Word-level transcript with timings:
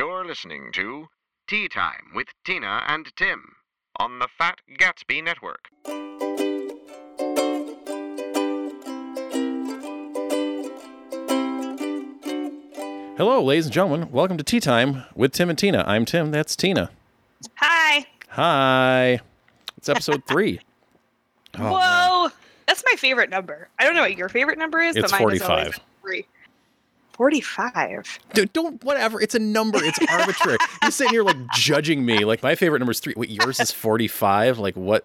You're 0.00 0.24
listening 0.24 0.72
to 0.72 1.08
Tea 1.46 1.68
Time 1.68 2.12
with 2.14 2.28
Tina 2.42 2.84
and 2.88 3.14
Tim 3.16 3.56
on 3.96 4.18
the 4.18 4.28
Fat 4.28 4.62
Gatsby 4.78 5.22
Network. 5.22 5.68
Hello, 13.18 13.42
ladies 13.44 13.66
and 13.66 13.74
gentlemen. 13.74 14.10
Welcome 14.10 14.38
to 14.38 14.42
Tea 14.42 14.60
Time 14.60 15.04
with 15.14 15.32
Tim 15.32 15.50
and 15.50 15.58
Tina. 15.58 15.84
I'm 15.86 16.06
Tim. 16.06 16.30
That's 16.30 16.56
Tina. 16.56 16.88
Hi. 17.56 18.06
Hi. 18.30 19.20
It's 19.76 19.90
episode 19.90 20.24
three. 20.28 20.60
Oh, 21.58 21.62
man. 21.62 21.72
Whoa. 21.72 22.28
That's 22.66 22.82
my 22.86 22.94
favorite 22.96 23.28
number. 23.28 23.68
I 23.78 23.84
don't 23.84 23.94
know 23.94 24.00
what 24.00 24.16
your 24.16 24.30
favorite 24.30 24.56
number 24.56 24.80
is, 24.80 24.96
It's 24.96 25.12
but 25.12 25.20
mine 25.20 25.34
is 25.34 25.42
always 25.42 25.66
45. 25.74 25.80
three. 26.00 26.26
45. 27.20 28.18
Dude, 28.32 28.50
don't 28.54 28.82
whatever. 28.82 29.20
It's 29.20 29.34
a 29.34 29.38
number. 29.38 29.78
It's 29.82 29.98
arbitrary. 30.10 30.56
You're 30.80 30.90
sitting 30.90 31.12
here 31.12 31.22
like 31.22 31.36
judging 31.54 32.02
me. 32.02 32.24
Like 32.24 32.42
my 32.42 32.54
favorite 32.54 32.78
number 32.78 32.92
is 32.92 33.00
three. 33.00 33.12
Wait, 33.14 33.28
yours 33.28 33.60
is 33.60 33.70
forty-five. 33.70 34.58
Like 34.58 34.74
what 34.74 35.04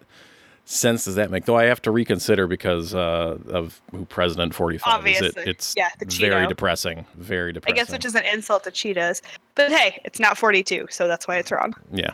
sense 0.64 1.04
does 1.04 1.16
that 1.16 1.30
make? 1.30 1.44
Though 1.44 1.58
I 1.58 1.64
have 1.64 1.82
to 1.82 1.90
reconsider 1.90 2.46
because 2.46 2.94
uh, 2.94 3.36
of 3.48 3.82
who 3.90 4.06
President 4.06 4.54
forty-five 4.54 5.06
is. 5.06 5.20
It, 5.20 5.24
Obviously. 5.26 5.42
it's 5.50 5.74
Yeah, 5.76 5.90
the 5.98 6.06
very 6.06 6.46
depressing. 6.46 7.04
Very 7.16 7.52
depressing. 7.52 7.78
I 7.78 7.84
guess 7.84 7.92
which 7.92 8.06
is 8.06 8.14
an 8.14 8.24
insult 8.24 8.64
to 8.64 8.70
cheetahs. 8.70 9.20
But 9.54 9.70
hey, 9.70 10.00
it's 10.06 10.18
not 10.18 10.38
42, 10.38 10.86
so 10.88 11.06
that's 11.08 11.28
why 11.28 11.36
it's 11.36 11.52
wrong. 11.52 11.74
yeah. 11.92 12.12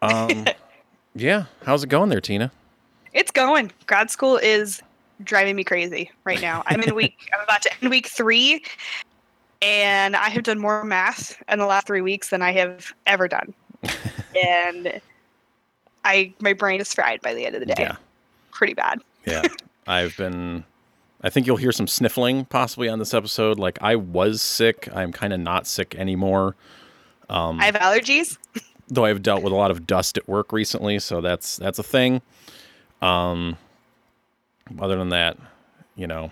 Um, 0.00 0.46
yeah. 1.14 1.44
How's 1.66 1.84
it 1.84 1.88
going 1.88 2.08
there, 2.08 2.22
Tina? 2.22 2.50
It's 3.12 3.30
going. 3.30 3.72
Grad 3.86 4.10
school 4.10 4.38
is 4.38 4.82
driving 5.24 5.56
me 5.56 5.64
crazy 5.64 6.10
right 6.24 6.40
now. 6.40 6.62
I'm 6.66 6.80
in 6.82 6.94
week, 6.94 7.28
I'm 7.34 7.42
about 7.42 7.62
to 7.62 7.70
end 7.80 7.90
week 7.90 8.06
three, 8.06 8.62
and 9.62 10.16
I 10.16 10.28
have 10.28 10.44
done 10.44 10.58
more 10.58 10.84
math 10.84 11.40
in 11.48 11.58
the 11.58 11.66
last 11.66 11.86
three 11.86 12.00
weeks 12.00 12.30
than 12.30 12.42
I 12.42 12.52
have 12.52 12.92
ever 13.06 13.28
done. 13.28 13.54
and 14.42 15.00
I, 16.04 16.32
my 16.40 16.52
brain 16.52 16.80
is 16.80 16.92
fried 16.92 17.20
by 17.22 17.34
the 17.34 17.46
end 17.46 17.54
of 17.54 17.60
the 17.60 17.66
day. 17.66 17.74
Yeah. 17.78 17.96
Pretty 18.52 18.74
bad. 18.74 19.00
Yeah. 19.24 19.42
I've 19.86 20.16
been 20.16 20.64
I 21.22 21.30
think 21.30 21.46
you'll 21.46 21.56
hear 21.56 21.72
some 21.72 21.88
sniffling 21.88 22.44
possibly 22.44 22.88
on 22.88 22.98
this 22.98 23.12
episode. 23.12 23.58
Like 23.58 23.78
I 23.82 23.96
was 23.96 24.40
sick. 24.40 24.88
I'm 24.94 25.12
kind 25.12 25.32
of 25.32 25.40
not 25.40 25.66
sick 25.66 25.94
anymore. 25.96 26.54
Um, 27.28 27.60
I 27.60 27.64
have 27.64 27.74
allergies. 27.74 28.38
though 28.88 29.04
I've 29.04 29.22
dealt 29.22 29.42
with 29.42 29.52
a 29.52 29.56
lot 29.56 29.70
of 29.70 29.86
dust 29.86 30.16
at 30.16 30.28
work 30.28 30.52
recently, 30.52 30.98
so 30.98 31.20
that's 31.20 31.56
that's 31.56 31.78
a 31.78 31.82
thing. 31.82 32.22
Um 33.02 33.56
other 34.78 34.96
than 34.96 35.08
that, 35.08 35.36
you 35.96 36.06
know, 36.06 36.30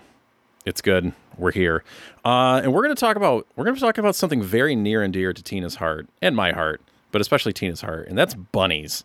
it's 0.65 0.81
good. 0.81 1.11
We're 1.37 1.51
here. 1.51 1.83
Uh 2.25 2.61
and 2.63 2.73
we're 2.73 2.83
going 2.83 2.95
to 2.95 2.99
talk 2.99 3.15
about 3.15 3.47
we're 3.55 3.63
going 3.65 3.75
to 3.75 3.81
talk 3.81 3.97
about 3.97 4.15
something 4.15 4.41
very 4.41 4.75
near 4.75 5.01
and 5.03 5.13
dear 5.13 5.33
to 5.33 5.43
Tina's 5.43 5.75
heart 5.75 6.07
and 6.21 6.35
my 6.35 6.51
heart, 6.51 6.81
but 7.11 7.21
especially 7.21 7.53
Tina's 7.53 7.81
heart, 7.81 8.07
and 8.07 8.17
that's 8.17 8.33
bunnies. 8.33 9.03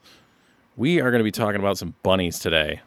We 0.76 1.00
are 1.00 1.10
going 1.10 1.20
to 1.20 1.24
be 1.24 1.30
talking 1.32 1.60
about 1.60 1.76
some 1.78 1.94
bunnies 2.02 2.38
today. 2.38 2.80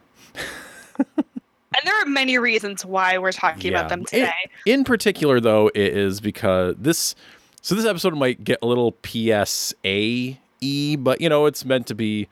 And 0.98 1.84
there 1.84 2.00
are 2.02 2.06
many 2.06 2.38
reasons 2.38 2.86
why 2.86 3.18
we're 3.18 3.32
talking 3.32 3.72
Yeah. 3.72 3.80
about 3.80 3.90
them 3.90 4.00
In- 4.00 4.06
today. 4.06 4.32
In, 4.64 4.82
particular, 4.84 5.40
though, 5.40 5.68
it 5.74 5.94
is 5.96 6.20
because 6.20 6.74
this. 6.78 7.14
So 7.60 7.74
this 7.74 7.84
episode 7.84 8.14
might 8.14 8.44
get 8.44 8.58
a 8.62 8.66
little 8.66 8.96
PSA 9.04 10.38
e, 10.60 10.96
but 10.96 11.20
you 11.20 11.28
know 11.28 11.46
it's 11.46 11.64
meant 11.64 11.86
to 11.88 11.94
be 11.94 12.28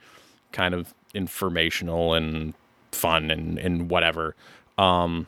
kind 0.51 0.73
of 0.73 0.93
informational 1.13 2.13
and 2.13 2.53
fun 2.91 3.29
and 3.29 3.59
and 3.59 3.89
whatever. 3.89 4.35
Um, 4.77 5.27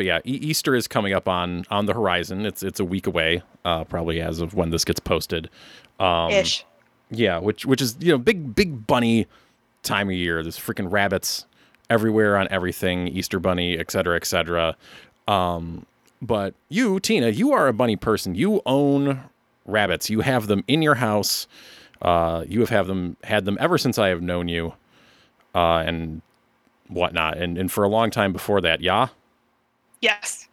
but 0.00 0.06
yeah, 0.06 0.20
e- 0.24 0.30
Easter 0.40 0.74
is 0.74 0.88
coming 0.88 1.12
up 1.12 1.28
on 1.28 1.66
on 1.70 1.84
the 1.84 1.92
horizon. 1.92 2.46
It's 2.46 2.62
it's 2.62 2.80
a 2.80 2.86
week 2.86 3.06
away, 3.06 3.42
uh, 3.66 3.84
probably 3.84 4.18
as 4.18 4.40
of 4.40 4.54
when 4.54 4.70
this 4.70 4.82
gets 4.82 4.98
posted. 4.98 5.50
Um, 5.98 6.30
Ish. 6.30 6.64
yeah, 7.10 7.38
which 7.38 7.66
which 7.66 7.82
is 7.82 7.98
you 8.00 8.10
know 8.10 8.16
big 8.16 8.54
big 8.54 8.86
bunny 8.86 9.26
time 9.82 10.08
of 10.08 10.14
year. 10.14 10.42
There's 10.42 10.58
freaking 10.58 10.90
rabbits 10.90 11.44
everywhere 11.90 12.38
on 12.38 12.48
everything, 12.50 13.08
Easter 13.08 13.38
bunny, 13.38 13.78
et 13.78 13.90
cetera, 13.90 14.16
et 14.16 14.24
cetera. 14.24 14.74
Um, 15.28 15.84
but 16.22 16.54
you, 16.70 16.98
Tina, 16.98 17.28
you 17.28 17.52
are 17.52 17.68
a 17.68 17.74
bunny 17.74 17.96
person. 17.96 18.34
You 18.34 18.62
own 18.64 19.20
rabbits. 19.66 20.08
You 20.08 20.22
have 20.22 20.46
them 20.46 20.64
in 20.66 20.80
your 20.80 20.94
house. 20.94 21.46
Uh, 22.00 22.46
you 22.48 22.60
have 22.60 22.70
have 22.70 22.86
them 22.86 23.18
had 23.24 23.44
them 23.44 23.58
ever 23.60 23.76
since 23.76 23.98
I 23.98 24.08
have 24.08 24.22
known 24.22 24.48
you, 24.48 24.72
uh, 25.54 25.84
and 25.84 26.22
whatnot, 26.88 27.36
and 27.36 27.58
and 27.58 27.70
for 27.70 27.84
a 27.84 27.88
long 27.88 28.10
time 28.10 28.32
before 28.32 28.62
that. 28.62 28.80
Yeah. 28.80 29.08
Yes. 30.00 30.48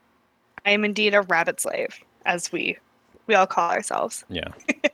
I 0.65 0.71
am 0.71 0.83
indeed 0.83 1.13
a 1.13 1.21
rabbit 1.21 1.59
slave, 1.61 1.99
as 2.25 2.51
we 2.51 2.77
we 3.27 3.35
all 3.35 3.47
call 3.47 3.71
ourselves. 3.71 4.25
Yeah. 4.29 4.47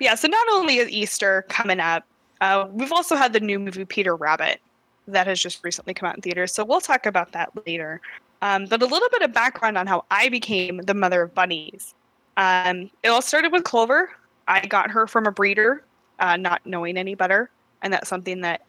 Yeah, 0.00 0.16
so 0.16 0.28
not 0.28 0.46
only 0.52 0.76
is 0.76 0.88
Easter 0.90 1.46
coming 1.48 1.80
up, 1.80 2.04
uh, 2.40 2.66
we've 2.72 2.92
also 2.92 3.16
had 3.16 3.32
the 3.32 3.40
new 3.40 3.58
movie 3.58 3.84
Peter 3.84 4.16
Rabbit 4.16 4.60
that 5.06 5.26
has 5.26 5.40
just 5.40 5.62
recently 5.64 5.94
come 5.94 6.08
out 6.08 6.16
in 6.16 6.20
theaters. 6.20 6.52
So 6.52 6.64
we'll 6.64 6.80
talk 6.80 7.06
about 7.06 7.32
that 7.32 7.50
later. 7.66 8.00
Um, 8.42 8.66
but 8.66 8.82
a 8.82 8.86
little 8.86 9.08
bit 9.10 9.22
of 9.22 9.32
background 9.32 9.78
on 9.78 9.86
how 9.86 10.04
I 10.10 10.28
became 10.28 10.78
the 10.78 10.94
mother 10.94 11.22
of 11.22 11.34
bunnies. 11.34 11.94
Um, 12.36 12.90
it 13.02 13.08
all 13.08 13.22
started 13.22 13.52
with 13.52 13.64
Clover. 13.64 14.10
I 14.48 14.66
got 14.66 14.90
her 14.90 15.06
from 15.06 15.26
a 15.26 15.32
breeder, 15.32 15.84
uh, 16.18 16.36
not 16.36 16.60
knowing 16.66 16.96
any 16.96 17.14
better. 17.14 17.48
And 17.80 17.92
that's 17.92 18.08
something 18.08 18.40
that 18.42 18.62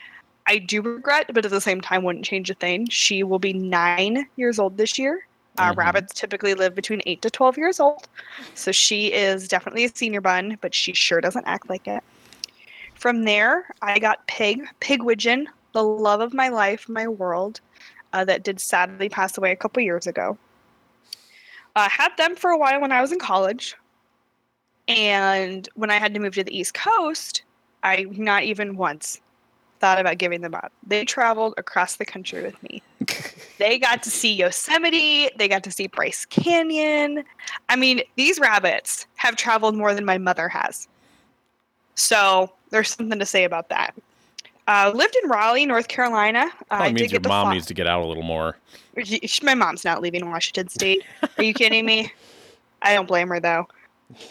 I 0.48 0.60
do 0.60 0.82
regret, 0.82 1.32
but 1.34 1.46
at 1.46 1.52
the 1.52 1.62
same 1.62 1.82
time 1.82 2.04
wouldn't 2.04 2.26
change 2.26 2.50
a 2.50 2.54
thing. 2.54 2.88
She 2.90 3.24
will 3.24 3.40
be 3.40 3.54
nine 3.54 4.28
years 4.36 4.60
old 4.60 4.78
this 4.78 4.98
year. 5.00 5.26
Uh, 5.58 5.72
Mhm. 5.72 5.78
Rabbits 5.78 6.14
typically 6.14 6.54
live 6.54 6.76
between 6.76 7.02
eight 7.06 7.22
to 7.22 7.30
12 7.30 7.58
years 7.58 7.80
old. 7.80 8.08
So 8.54 8.72
she 8.72 9.14
is 9.14 9.48
definitely 9.48 9.86
a 9.86 9.90
senior 9.96 10.22
bun, 10.22 10.58
but 10.62 10.76
she 10.76 10.94
sure 10.94 11.22
doesn't 11.22 11.46
act 11.48 11.70
like 11.70 11.88
it. 11.88 12.04
From 12.94 13.24
there, 13.24 13.68
I 13.82 14.00
got 14.00 14.26
Pig, 14.28 14.68
Pigwidgeon, 14.82 15.48
the 15.74 15.84
love 15.84 16.22
of 16.22 16.34
my 16.34 16.50
life, 16.50 16.88
my 16.90 17.08
world, 17.08 17.62
uh, 18.14 18.24
that 18.26 18.44
did 18.44 18.60
sadly 18.60 19.10
pass 19.10 19.38
away 19.38 19.52
a 19.52 19.56
couple 19.56 19.82
years 19.82 20.08
ago. 20.08 20.38
Uh, 21.76 21.90
had 21.90 22.16
them 22.18 22.36
for 22.36 22.52
a 22.52 22.58
while 22.58 22.80
when 22.80 22.92
I 22.92 23.02
was 23.02 23.12
in 23.12 23.20
college. 23.20 23.76
And 24.88 25.68
when 25.76 25.90
I 25.90 26.00
had 26.00 26.14
to 26.14 26.20
move 26.20 26.36
to 26.36 26.44
the 26.44 26.58
East 26.58 26.74
Coast, 26.74 27.44
I 27.84 28.06
not 28.12 28.44
even 28.44 28.78
once 28.78 29.20
thought 29.86 30.00
about 30.00 30.18
giving 30.18 30.42
them 30.42 30.56
up. 30.56 30.72
They 30.88 31.06
traveled 31.06 31.54
across 31.58 31.98
the 31.98 32.06
country 32.06 32.42
with 32.42 32.62
me. 32.64 32.82
they 33.60 33.78
got 33.78 34.02
to 34.02 34.10
see 34.10 34.34
Yosemite, 34.34 35.30
they 35.38 35.48
got 35.48 35.64
to 35.64 35.70
see 35.70 35.86
Bryce 35.86 36.26
Canyon. 36.26 37.24
I 37.70 37.76
mean, 37.76 38.02
these 38.16 38.40
rabbits 38.40 39.06
have 39.18 39.36
traveled 39.36 39.76
more 39.76 39.94
than 39.94 40.04
my 40.04 40.18
mother 40.18 40.50
has. 40.50 40.88
So 41.94 42.52
there's 42.72 42.90
something 42.90 43.20
to 43.20 43.28
say 43.28 43.44
about 43.44 43.70
that. 43.70 43.94
Uh, 44.68 44.92
lived 44.96 45.16
in 45.22 45.30
Raleigh, 45.30 45.68
North 45.68 45.88
Carolina. 45.88 46.50
Uh, 46.72 46.90
means 46.90 47.12
your 47.12 47.22
mom 47.22 47.54
needs 47.54 47.68
to 47.68 47.76
get 47.76 47.86
out 47.86 48.02
a 48.02 48.08
little 48.08 48.24
more. 48.24 48.58
my 49.44 49.54
mom's 49.54 49.86
not 49.86 50.02
leaving 50.02 50.28
Washington 50.32 50.68
State. 50.68 51.04
Are 51.38 51.44
you 51.44 51.54
kidding 51.54 51.86
me? 51.86 52.12
I 52.82 52.96
don't 52.96 53.08
blame 53.08 53.28
her 53.28 53.40
though. 53.40 53.68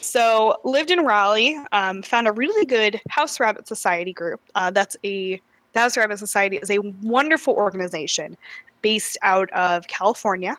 So 0.00 0.56
lived 0.64 0.90
in 0.90 1.00
Raleigh. 1.00 1.58
Um, 1.72 2.02
found 2.02 2.28
a 2.28 2.32
really 2.32 2.64
good 2.64 3.00
House 3.08 3.40
Rabbit 3.40 3.66
Society 3.66 4.12
group. 4.12 4.40
Uh, 4.54 4.70
that's 4.70 4.96
a 5.04 5.40
the 5.72 5.80
House 5.80 5.96
Rabbit 5.96 6.18
Society 6.18 6.56
is 6.56 6.70
a 6.70 6.78
wonderful 7.02 7.54
organization 7.54 8.36
based 8.82 9.18
out 9.22 9.50
of 9.50 9.88
California, 9.88 10.56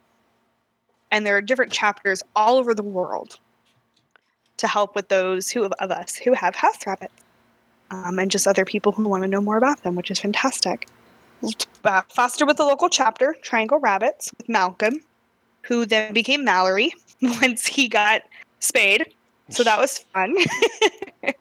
and 1.11 1.25
there 1.25 1.37
are 1.37 1.41
different 1.41 1.71
chapters 1.71 2.21
all 2.35 2.57
over 2.57 2.73
the 2.73 2.83
world 2.83 3.39
to 4.57 4.67
help 4.67 4.95
with 4.95 5.07
those 5.07 5.49
who 5.49 5.63
of 5.63 5.91
us 5.91 6.15
who 6.15 6.33
have 6.33 6.55
house 6.55 6.85
rabbits, 6.85 7.13
um, 7.91 8.19
and 8.19 8.29
just 8.29 8.47
other 8.47 8.65
people 8.65 8.91
who 8.91 9.07
want 9.07 9.23
to 9.23 9.29
know 9.29 9.41
more 9.41 9.57
about 9.57 9.83
them, 9.83 9.95
which 9.95 10.11
is 10.11 10.19
fantastic 10.19 10.87
uh, 11.83 12.01
fostered 12.09 12.47
with 12.47 12.57
the 12.57 12.65
local 12.65 12.89
chapter, 12.89 13.35
Triangle 13.41 13.79
Rabbits, 13.79 14.31
with 14.37 14.49
Malcolm, 14.49 15.01
who 15.61 15.85
then 15.85 16.13
became 16.13 16.43
Mallory 16.43 16.93
once 17.21 17.65
he 17.65 17.87
got 17.87 18.23
spayed. 18.65 19.05
So 19.49 19.63
that 19.63 19.77
was 19.79 19.99
fun. 20.13 20.35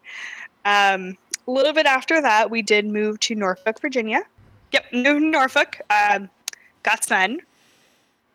um, 0.65 1.17
a 1.47 1.51
little 1.51 1.73
bit 1.73 1.87
after 1.87 2.21
that, 2.23 2.51
we 2.51 2.63
did 2.63 2.87
move 2.87 3.21
to 3.21 3.35
Norfolk, 3.35 3.81
Virginia. 3.81 4.23
Yep, 4.73 4.93
moved 4.93 5.21
to 5.21 5.27
Norfolk. 5.27 5.81
Um, 5.91 6.29
got 6.83 7.05
Sven. 7.05 7.41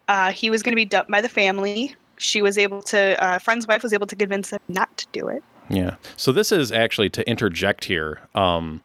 Uh, 0.08 0.32
he 0.32 0.50
was 0.50 0.64
going 0.64 0.72
to 0.72 0.76
be 0.76 0.86
dumped 0.86 1.12
by 1.12 1.22
the 1.22 1.30
family. 1.30 1.96
She 2.18 2.42
was 2.42 2.58
able 2.58 2.82
to, 2.84 3.22
uh, 3.24 3.40
friend's 3.40 3.68
wife 3.68 3.84
was 3.84 3.94
able 3.94 4.08
to 4.08 4.16
convince 4.16 4.52
him 4.52 4.60
not 4.68 4.96
to 4.98 5.08
do 5.12 5.28
it. 5.28 5.44
Yeah. 5.70 5.96
So 6.18 6.32
this 6.32 6.52
is 6.52 6.72
actually 6.72 7.10
to 7.12 7.28
interject 7.30 7.86
here. 7.86 8.22
Um, 8.34 8.82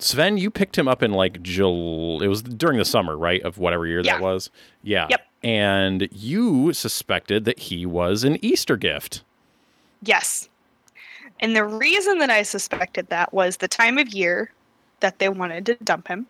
Sven, 0.00 0.38
you 0.38 0.50
picked 0.50 0.76
him 0.76 0.88
up 0.88 1.02
in 1.02 1.12
like 1.12 1.42
July. 1.42 2.24
It 2.24 2.28
was 2.28 2.42
during 2.42 2.78
the 2.78 2.84
summer, 2.84 3.16
right? 3.16 3.42
Of 3.42 3.58
whatever 3.58 3.86
year 3.86 4.00
Yeah. 4.00 4.14
that 4.14 4.22
was. 4.22 4.50
Yeah. 4.82 5.06
Yep. 5.10 5.24
And 5.42 6.08
you 6.10 6.72
suspected 6.72 7.44
that 7.44 7.58
he 7.58 7.86
was 7.86 8.24
an 8.24 8.42
Easter 8.44 8.76
gift. 8.76 9.22
Yes. 10.02 10.48
And 11.40 11.54
the 11.54 11.64
reason 11.64 12.18
that 12.18 12.30
I 12.30 12.42
suspected 12.42 13.08
that 13.08 13.32
was 13.32 13.58
the 13.58 13.68
time 13.68 13.98
of 13.98 14.08
year 14.08 14.52
that 15.00 15.18
they 15.18 15.28
wanted 15.28 15.66
to 15.66 15.74
dump 15.76 16.08
him 16.08 16.26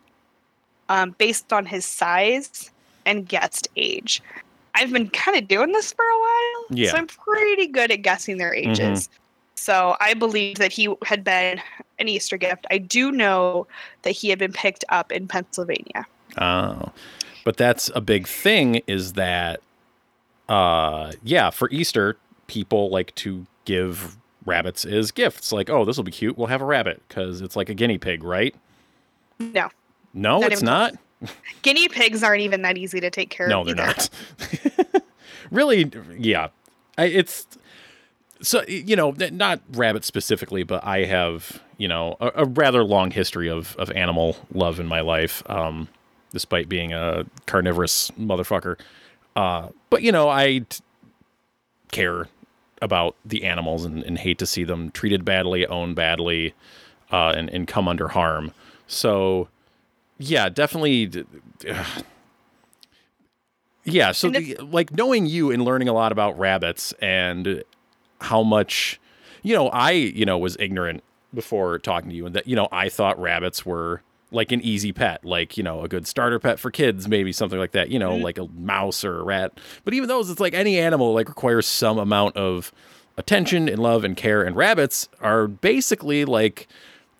um, 0.89 1.15
based 1.17 1.51
on 1.51 1.65
his 1.65 1.85
size 1.85 2.69
and 3.05 3.27
guest 3.27 3.67
age. 3.75 4.21
I've 4.75 4.91
been 4.91 5.09
kind 5.09 5.37
of 5.37 5.47
doing 5.47 5.71
this 5.71 5.91
for 5.91 6.03
a 6.03 6.19
while, 6.19 6.65
Yeah. 6.69 6.91
So 6.91 6.97
I'm 6.97 7.07
pretty 7.07 7.67
good 7.67 7.91
at 7.91 8.01
guessing 8.03 8.37
their 8.37 8.53
ages. 8.53 9.09
So 9.55 9.97
I 9.99 10.13
believe 10.13 10.57
that 10.57 10.71
he 10.71 10.95
had 11.03 11.23
been 11.23 11.61
an 11.97 12.07
Easter 12.07 12.37
gift. 12.37 12.65
I 12.71 12.77
do 12.77 13.11
know 13.11 13.67
that 14.03 14.11
he 14.11 14.29
had 14.29 14.39
been 14.39 14.53
picked 14.53 14.85
up 14.89 15.11
in 15.11 15.27
Pennsylvania. 15.27 16.05
Oh, 16.37 16.91
but 17.45 17.57
that's 17.57 17.89
a 17.95 18.01
big 18.01 18.27
thing. 18.27 18.81
Is 18.87 19.13
that, 19.13 19.61
uh, 20.47 21.11
yeah, 21.23 21.49
for 21.49 21.69
Easter, 21.71 22.17
people 22.47 22.89
like 22.89 23.13
to 23.15 23.45
give 23.65 24.17
rabbits 24.45 24.85
as 24.85 25.11
gifts. 25.11 25.51
Like, 25.51 25.69
oh, 25.69 25.85
this 25.85 25.97
will 25.97 26.03
be 26.03 26.11
cute. 26.11 26.37
We'll 26.37 26.47
have 26.47 26.61
a 26.61 26.65
rabbit 26.65 27.01
because 27.07 27.41
it's 27.41 27.55
like 27.55 27.69
a 27.69 27.73
guinea 27.73 27.97
pig, 27.97 28.23
right? 28.23 28.55
No, 29.39 29.69
No, 30.13 30.39
Not 30.39 30.51
it's 30.51 30.61
not. 30.61 30.93
guinea 31.61 31.87
pigs 31.89 32.23
aren't 32.23 32.41
even 32.41 32.61
that 32.63 32.77
easy 32.77 32.99
to 32.99 33.09
take 33.09 33.29
care 33.29 33.47
No, 33.47 33.61
of. 33.61 33.67
No, 33.67 33.73
they're 33.73 33.89
either. 33.89 34.09
not. 34.93 35.03
really, 35.51 35.91
yeah. 36.17 36.47
I, 36.97 37.05
it's 37.05 37.45
so 38.41 38.63
you 38.67 38.95
know 38.95 39.13
not 39.31 39.61
rabbits 39.73 40.07
specifically, 40.07 40.63
but 40.63 40.83
I 40.85 41.05
have 41.05 41.61
you 41.77 41.87
know 41.87 42.15
a, 42.19 42.31
a 42.35 42.45
rather 42.45 42.83
long 42.83 43.11
history 43.11 43.49
of 43.49 43.75
of 43.77 43.91
animal 43.91 44.35
love 44.53 44.79
in 44.79 44.87
my 44.87 45.01
life, 45.01 45.43
um, 45.49 45.87
despite 46.31 46.69
being 46.69 46.93
a 46.93 47.25
carnivorous 47.45 48.11
motherfucker. 48.11 48.79
Uh, 49.35 49.69
but 49.89 50.01
you 50.01 50.11
know 50.11 50.29
I 50.29 50.59
t- 50.59 50.83
care 51.91 52.27
about 52.81 53.15
the 53.25 53.43
animals 53.43 53.85
and, 53.85 54.03
and 54.03 54.17
hate 54.17 54.37
to 54.39 54.45
see 54.45 54.63
them 54.63 54.91
treated 54.91 55.25
badly, 55.25 55.65
owned 55.67 55.95
badly, 55.95 56.53
uh, 57.11 57.33
and 57.35 57.49
and 57.49 57.67
come 57.67 57.87
under 57.87 58.09
harm. 58.09 58.53
So 58.87 59.49
yeah, 60.17 60.49
definitely. 60.49 61.25
Yeah, 63.85 64.11
so 64.11 64.29
the, 64.29 64.55
like 64.57 64.91
knowing 64.91 65.25
you 65.25 65.49
and 65.51 65.63
learning 65.63 65.87
a 65.87 65.93
lot 65.93 66.11
about 66.11 66.37
rabbits 66.37 66.93
and 67.01 67.63
how 68.21 68.43
much, 68.43 68.99
you 69.41 69.55
know, 69.55 69.69
I 69.69 69.91
you 69.91 70.25
know 70.25 70.37
was 70.37 70.55
ignorant 70.59 71.01
before 71.33 71.79
talking 71.79 72.09
to 72.09 72.15
you, 72.15 72.25
and 72.25 72.35
that 72.35 72.45
you 72.45 72.55
know 72.55 72.67
I 72.71 72.89
thought 72.89 73.19
rabbits 73.19 73.65
were 73.65 74.03
like 74.31 74.51
an 74.51 74.61
easy 74.61 74.91
pet, 74.91 75.25
like 75.25 75.57
you 75.57 75.63
know 75.63 75.81
a 75.81 75.87
good 75.87 76.07
starter 76.07 76.39
pet 76.39 76.59
for 76.59 76.71
kids, 76.71 77.07
maybe 77.07 77.31
something 77.31 77.59
like 77.59 77.71
that, 77.71 77.89
you 77.89 77.99
know, 77.99 78.11
mm-hmm. 78.11 78.23
like 78.23 78.37
a 78.37 78.47
mouse 78.47 79.03
or 79.03 79.19
a 79.19 79.23
rat. 79.23 79.59
But 79.83 79.93
even 79.93 80.07
those, 80.07 80.29
it's 80.29 80.39
like 80.39 80.53
any 80.53 80.77
animal 80.77 81.13
like 81.13 81.27
requires 81.27 81.67
some 81.67 81.97
amount 81.97 82.37
of 82.37 82.71
attention 83.17 83.67
and 83.67 83.79
love 83.79 84.03
and 84.03 84.15
care, 84.15 84.43
and 84.43 84.55
rabbits 84.55 85.09
are 85.21 85.47
basically 85.47 86.25
like 86.25 86.67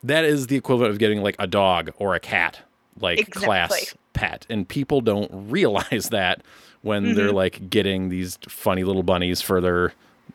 that 0.04 0.24
is 0.24 0.48
the 0.48 0.56
equivalent 0.56 0.92
of 0.92 1.00
getting 1.00 1.22
like 1.22 1.36
a 1.40 1.48
dog 1.48 1.92
or 1.98 2.16
a 2.16 2.20
cat, 2.20 2.60
like 3.00 3.32
class 3.32 3.96
pet, 4.14 4.46
and 4.50 4.68
people 4.68 5.02
don't 5.02 5.32
realize 5.50 6.10
that 6.10 6.42
when 6.82 7.16
they're 7.16 7.28
mm-hmm. 7.28 7.36
like 7.36 7.70
getting 7.70 8.10
these 8.10 8.38
funny 8.48 8.84
little 8.84 9.04
bunnies 9.04 9.42
for 9.42 9.60
their 9.60 9.94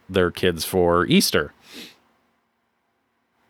their 0.08 0.30
kids 0.30 0.64
for 0.64 1.06
Easter. 1.06 1.52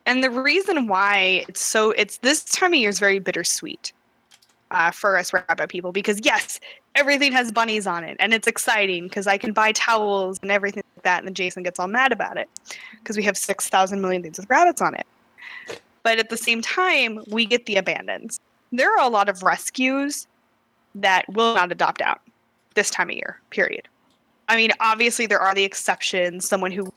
And 0.06 0.22
the 0.22 0.30
reason 0.30 0.86
why 0.86 1.44
it's 1.48 1.62
so 1.62 1.92
it's 1.92 2.18
this 2.18 2.44
time 2.44 2.72
of 2.72 2.78
year 2.78 2.90
is 2.90 2.98
very 2.98 3.18
bittersweet 3.18 3.92
uh, 4.70 4.90
for 4.90 5.16
us 5.16 5.32
rabbit 5.32 5.68
people 5.68 5.92
because 5.92 6.20
yes, 6.22 6.60
everything 6.94 7.32
has 7.32 7.50
bunnies 7.50 7.86
on 7.86 8.04
it 8.04 8.16
and 8.20 8.34
it's 8.34 8.46
exciting 8.46 9.04
because 9.04 9.26
I 9.26 9.38
can 9.38 9.52
buy 9.52 9.72
towels 9.72 10.38
and 10.42 10.50
everything 10.50 10.82
like 10.96 11.04
that, 11.04 11.18
and 11.18 11.28
then 11.28 11.34
Jason 11.34 11.62
gets 11.62 11.80
all 11.80 11.88
mad 11.88 12.12
about 12.12 12.36
it 12.36 12.48
because 13.00 13.16
we 13.16 13.22
have 13.22 13.36
six 13.36 13.68
thousand 13.68 14.00
million 14.00 14.22
things 14.22 14.38
with 14.38 14.48
rabbits 14.50 14.82
on 14.82 14.94
it. 14.94 15.06
But 16.02 16.18
at 16.18 16.28
the 16.28 16.36
same 16.36 16.60
time, 16.60 17.20
we 17.28 17.46
get 17.46 17.64
the 17.64 17.76
abandons. 17.76 18.38
There 18.72 18.92
are 18.92 19.06
a 19.06 19.08
lot 19.08 19.28
of 19.30 19.42
rescues 19.42 20.26
that 20.94 21.24
will 21.32 21.54
not 21.54 21.72
adopt 21.72 22.02
out 22.02 22.20
this 22.74 22.90
time 22.90 23.08
of 23.08 23.16
year. 23.16 23.40
Period. 23.50 23.88
I 24.48 24.56
mean, 24.56 24.70
obviously 24.80 25.26
there 25.26 25.40
are 25.40 25.54
the 25.54 25.64
exceptions. 25.64 26.46
Someone 26.46 26.72
who 26.72 26.92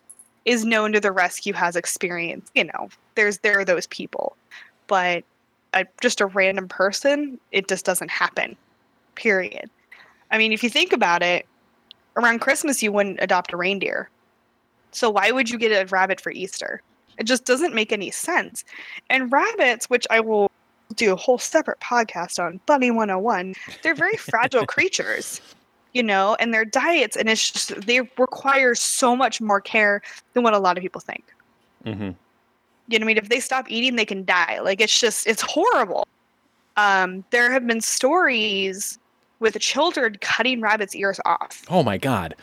is 0.48 0.64
known 0.64 0.94
to 0.94 1.00
the 1.02 1.12
rescue 1.12 1.54
has 1.54 1.76
experience. 1.76 2.50
You 2.56 2.64
know, 2.64 2.90
there's 3.16 3.38
there 3.40 3.60
are 3.60 3.66
those 3.66 3.86
people, 3.88 4.36
but 4.88 5.24
uh, 5.74 5.84
just 6.02 6.22
a 6.22 6.26
random 6.26 6.70
person, 6.70 7.38
it 7.52 7.68
just 7.68 7.86
doesn't 7.86 8.10
happen. 8.10 8.56
Period. 9.16 9.70
I 10.32 10.38
mean, 10.38 10.54
if 10.54 10.64
you 10.64 10.70
think 10.70 10.94
about 10.94 11.22
it, 11.22 11.46
around 12.16 12.40
Christmas 12.40 12.82
you 12.82 12.94
wouldn't 12.94 13.20
adopt 13.22 13.52
a 13.54 13.58
reindeer, 13.58 14.10
so 14.92 15.10
why 15.10 15.32
would 15.32 15.50
you 15.50 15.58
get 15.58 15.72
a 15.72 15.86
rabbit 15.88 16.22
for 16.22 16.32
Easter? 16.32 16.82
It 17.18 17.26
just 17.26 17.44
doesn't 17.44 17.76
make 17.76 17.92
any 17.92 18.10
sense. 18.10 18.64
And 19.10 19.32
rabbits, 19.32 19.90
which 19.90 20.08
I 20.10 20.22
will 20.22 20.50
do 20.96 21.12
a 21.12 21.18
whole 21.18 21.38
separate 21.38 21.82
podcast 21.82 22.42
on, 22.42 22.62
Bunny 22.66 22.90
101, 22.90 23.54
they're 23.84 23.96
very 23.96 24.16
fragile 24.16 24.66
creatures 24.68 25.42
you 25.98 26.04
know, 26.04 26.36
and 26.40 26.54
their 26.54 26.64
diets, 26.64 27.18
and 27.18 27.28
it's 27.28 27.50
just 27.50 27.82
they 27.88 28.02
require 28.20 28.76
so 28.76 29.16
much 29.16 29.42
more 29.42 29.60
care 29.60 30.04
than 30.34 30.44
what 30.44 30.54
a 30.54 30.60
lot 30.60 30.78
of 30.78 30.82
people 30.84 31.02
think. 31.02 31.24
Mm-hmm. 31.86 32.04
You 32.04 32.10
know 32.12 32.14
what 32.90 33.02
I 33.02 33.06
mean? 33.06 33.18
If 33.18 33.30
they 33.30 33.40
stop 33.40 33.66
eating, 33.68 33.96
they 33.96 34.06
can 34.06 34.24
die. 34.24 34.60
Like 34.60 34.80
it's 34.80 35.00
just 35.00 35.26
it's 35.26 35.42
horrible. 35.42 36.08
Um, 36.78 37.24
there 37.32 37.52
have 37.52 37.66
been 37.66 37.82
stories 37.82 39.00
with 39.40 39.60
children 39.60 40.16
cutting 40.22 40.62
rabbits' 40.62 40.96
ears 40.96 41.20
off. 41.26 41.64
Oh 41.70 41.82
my 41.82 41.98
god. 41.98 42.36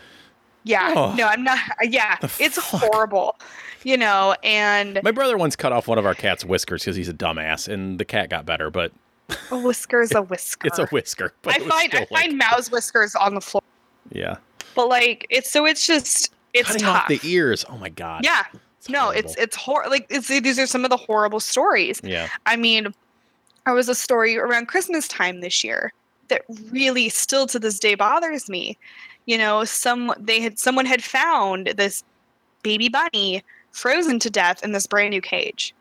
Yeah, 0.64 0.92
Oh. 0.96 1.14
no, 1.14 1.26
I'm 1.28 1.44
not. 1.44 1.58
Yeah, 1.88 2.16
it's 2.40 2.56
fuck? 2.60 2.82
horrible. 2.82 3.36
You 3.84 3.96
know, 3.98 4.34
and 4.42 4.98
My 5.04 5.10
brother 5.12 5.36
once 5.36 5.54
cut 5.56 5.72
off 5.72 5.86
one 5.86 5.98
of 5.98 6.06
our 6.06 6.14
cat's 6.14 6.44
whiskers 6.44 6.82
because 6.82 6.96
he's 6.96 7.08
a 7.08 7.14
dumbass, 7.14 7.68
and 7.72 8.00
the 8.00 8.04
cat 8.04 8.30
got 8.30 8.44
better, 8.46 8.70
but 8.70 8.90
a 9.50 9.58
whisker's 9.58 10.12
a 10.12 10.22
whisker. 10.22 10.66
it's 10.68 10.78
a 10.78 10.86
whisker. 10.86 11.32
But 11.42 11.54
I 11.54 11.58
find 11.68 11.94
I 11.94 11.98
like- 12.00 12.08
find 12.10 12.38
mouse 12.38 12.70
whiskers 12.70 13.14
on 13.14 13.34
the 13.34 13.40
floor, 13.40 13.62
yeah, 14.12 14.36
but 14.74 14.88
like 14.88 15.26
it's 15.30 15.50
so 15.50 15.64
it's 15.66 15.86
just 15.86 16.32
it's 16.52 16.68
cutting 16.68 16.82
tough. 16.82 17.02
off 17.02 17.08
the 17.08 17.20
ears. 17.24 17.64
Oh 17.68 17.76
my 17.78 17.88
god. 17.88 18.22
Yeah, 18.24 18.44
It's 18.78 18.88
no, 18.88 19.10
it's 19.10 19.34
horrible. 19.34 19.42
it's 19.42 19.56
hor 19.56 19.84
like 19.88 20.06
it's 20.10 20.28
these 20.28 20.58
are 20.58 20.66
some 20.66 20.84
of 20.84 20.90
the 20.90 20.96
horrible 20.96 21.40
stories. 21.40 22.00
yeah. 22.04 22.28
I 22.46 22.56
mean, 22.56 22.94
there 23.64 23.74
was 23.74 23.88
a 23.88 23.94
story 23.94 24.36
around 24.36 24.66
Christmas 24.68 25.08
time 25.08 25.40
this 25.40 25.64
year 25.64 25.92
that 26.28 26.42
really 26.70 27.08
still 27.08 27.46
to 27.48 27.58
this 27.58 27.78
day 27.78 27.94
bothers 27.94 28.48
me. 28.48 28.76
You 29.26 29.38
know, 29.38 29.64
some 29.64 30.12
they 30.18 30.40
had 30.40 30.58
someone 30.58 30.84
had 30.86 31.02
found 31.02 31.68
this 31.76 32.04
baby 32.62 32.88
bunny 32.88 33.42
frozen 33.72 34.18
to 34.20 34.30
death 34.30 34.62
in 34.62 34.72
this 34.72 34.86
brand 34.86 35.10
new 35.10 35.20
cage. 35.22 35.74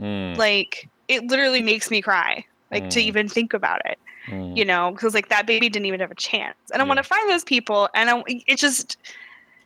Mm, 0.00 0.36
Like 0.36 0.88
it 1.08 1.24
literally 1.24 1.62
makes 1.62 1.90
me 1.90 2.02
cry. 2.02 2.44
Like 2.72 2.90
to 2.90 2.98
Mm. 3.00 3.02
even 3.04 3.28
think 3.28 3.54
about 3.54 3.80
it, 3.84 3.98
mm. 4.26 4.56
you 4.56 4.64
know, 4.64 4.90
because 4.90 5.14
like 5.14 5.28
that 5.28 5.46
baby 5.46 5.68
didn't 5.68 5.86
even 5.86 6.00
have 6.00 6.10
a 6.10 6.14
chance. 6.16 6.56
And 6.72 6.82
I 6.82 6.84
Yeah. 6.84 6.88
want 6.88 6.98
to 6.98 7.04
find 7.04 7.30
those 7.30 7.44
people, 7.44 7.88
and 7.94 8.10
I, 8.10 8.22
it 8.46 8.58
just 8.58 8.96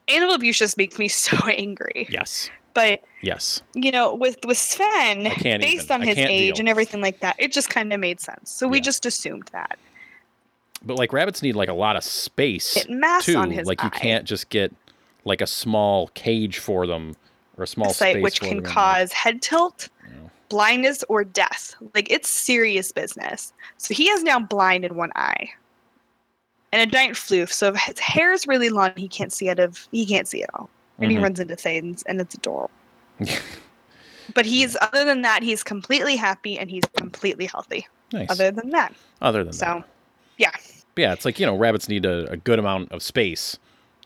animal 0.08 0.35
abuse 0.35 0.58
just 0.58 0.76
makes 0.76 0.99
me 0.99 1.08
so 1.26 1.37
angry. 1.49 2.07
Yes. 2.11 2.50
But 2.75 3.02
Yes. 3.23 3.62
you 3.75 3.90
know, 3.90 4.14
with 4.14 4.37
with 4.47 4.59
Sven, 4.59 5.25
based 5.42 5.85
even. 5.85 5.92
on 5.92 6.02
I 6.02 6.07
his 6.07 6.19
age 6.19 6.54
deal. 6.54 6.61
and 6.61 6.69
everything 6.69 7.00
like 7.00 7.21
that, 7.21 7.37
it 7.38 7.52
just 7.52 7.71
kind 7.71 7.92
of 7.92 7.99
made 8.00 8.21
sense. 8.21 8.50
So 8.50 8.69
we 8.69 8.78
Yeah. 8.78 8.83
just 8.83 9.07
assumed 9.07 9.49
that. 9.52 9.78
But 10.83 10.97
like 10.97 11.12
rabbits 11.12 11.42
need 11.42 11.57
like 11.57 11.69
a 11.69 11.75
lot 11.75 11.97
of 11.97 12.04
space 12.04 12.76
It 12.76 12.88
mass 12.90 13.25
too. 13.26 13.37
on 13.37 13.50
his 13.50 13.66
like 13.66 13.83
you 13.83 13.90
can't 13.90 14.25
just 14.25 14.49
get 14.50 14.73
like 15.25 15.40
a 15.40 15.47
small 15.47 16.09
cage 16.09 16.59
for 16.59 16.87
them 16.87 17.16
or 17.59 17.64
a 17.64 17.66
small 17.66 17.92
site 17.92 18.14
space 18.14 18.23
which 18.23 18.40
can 18.40 18.62
cause 18.62 19.12
head 19.12 19.42
tilt, 19.42 19.88
Yeah. 20.04 20.28
Blindness, 20.50 21.02
or 21.09 21.25
death. 21.25 21.75
Like 21.95 22.11
it's 22.11 22.28
serious 22.28 22.92
business. 22.92 23.52
So 23.78 23.95
he 23.95 24.11
is 24.11 24.23
now 24.23 24.38
blind 24.38 24.85
in 24.85 24.95
one 24.97 25.11
eye. 25.16 25.49
And 26.73 26.83
a 26.83 26.92
giant 26.92 27.16
floof. 27.16 27.50
So 27.50 27.69
if 27.69 27.76
his 27.76 27.99
hair 27.99 28.33
is 28.33 28.47
really 28.47 28.69
long, 28.69 28.92
he 28.97 29.09
can't 29.09 29.33
see 29.33 29.49
out 29.49 29.59
of 29.59 29.88
he 29.90 30.04
can't 30.04 30.28
see 30.28 30.42
at 30.42 30.50
all. 30.54 30.69
And 30.99 31.11
he 31.11 31.16
Mhm. 31.16 31.23
runs 31.23 31.40
into 31.40 31.57
things 31.57 32.02
and 32.04 32.21
it's 32.21 32.35
adorable. 32.35 32.71
But 34.33 34.47
he's 34.47 34.76
other 34.80 35.04
than 35.04 35.23
that, 35.23 35.42
he's 35.42 35.64
completely 35.64 36.14
happy 36.14 36.57
and 36.57 36.71
he's 36.71 36.85
completely 36.97 37.47
healthy. 37.47 37.88
Nice. 38.12 38.30
Other 38.30 38.52
than 38.52 38.71
that. 38.71 38.95
Other 39.21 39.40
than 39.42 39.50
that. 39.50 39.57
So 39.57 39.85
yeah. 40.38 40.52
Yeah, 40.97 41.12
it's 41.12 41.25
like, 41.25 41.40
you 41.40 41.47
know, 41.47 41.57
rabbits 41.57 41.88
need 41.88 42.04
a, 42.04 42.30
a 42.30 42.37
good 42.37 42.59
amount 42.61 42.92
of 42.92 43.02
space 43.02 43.59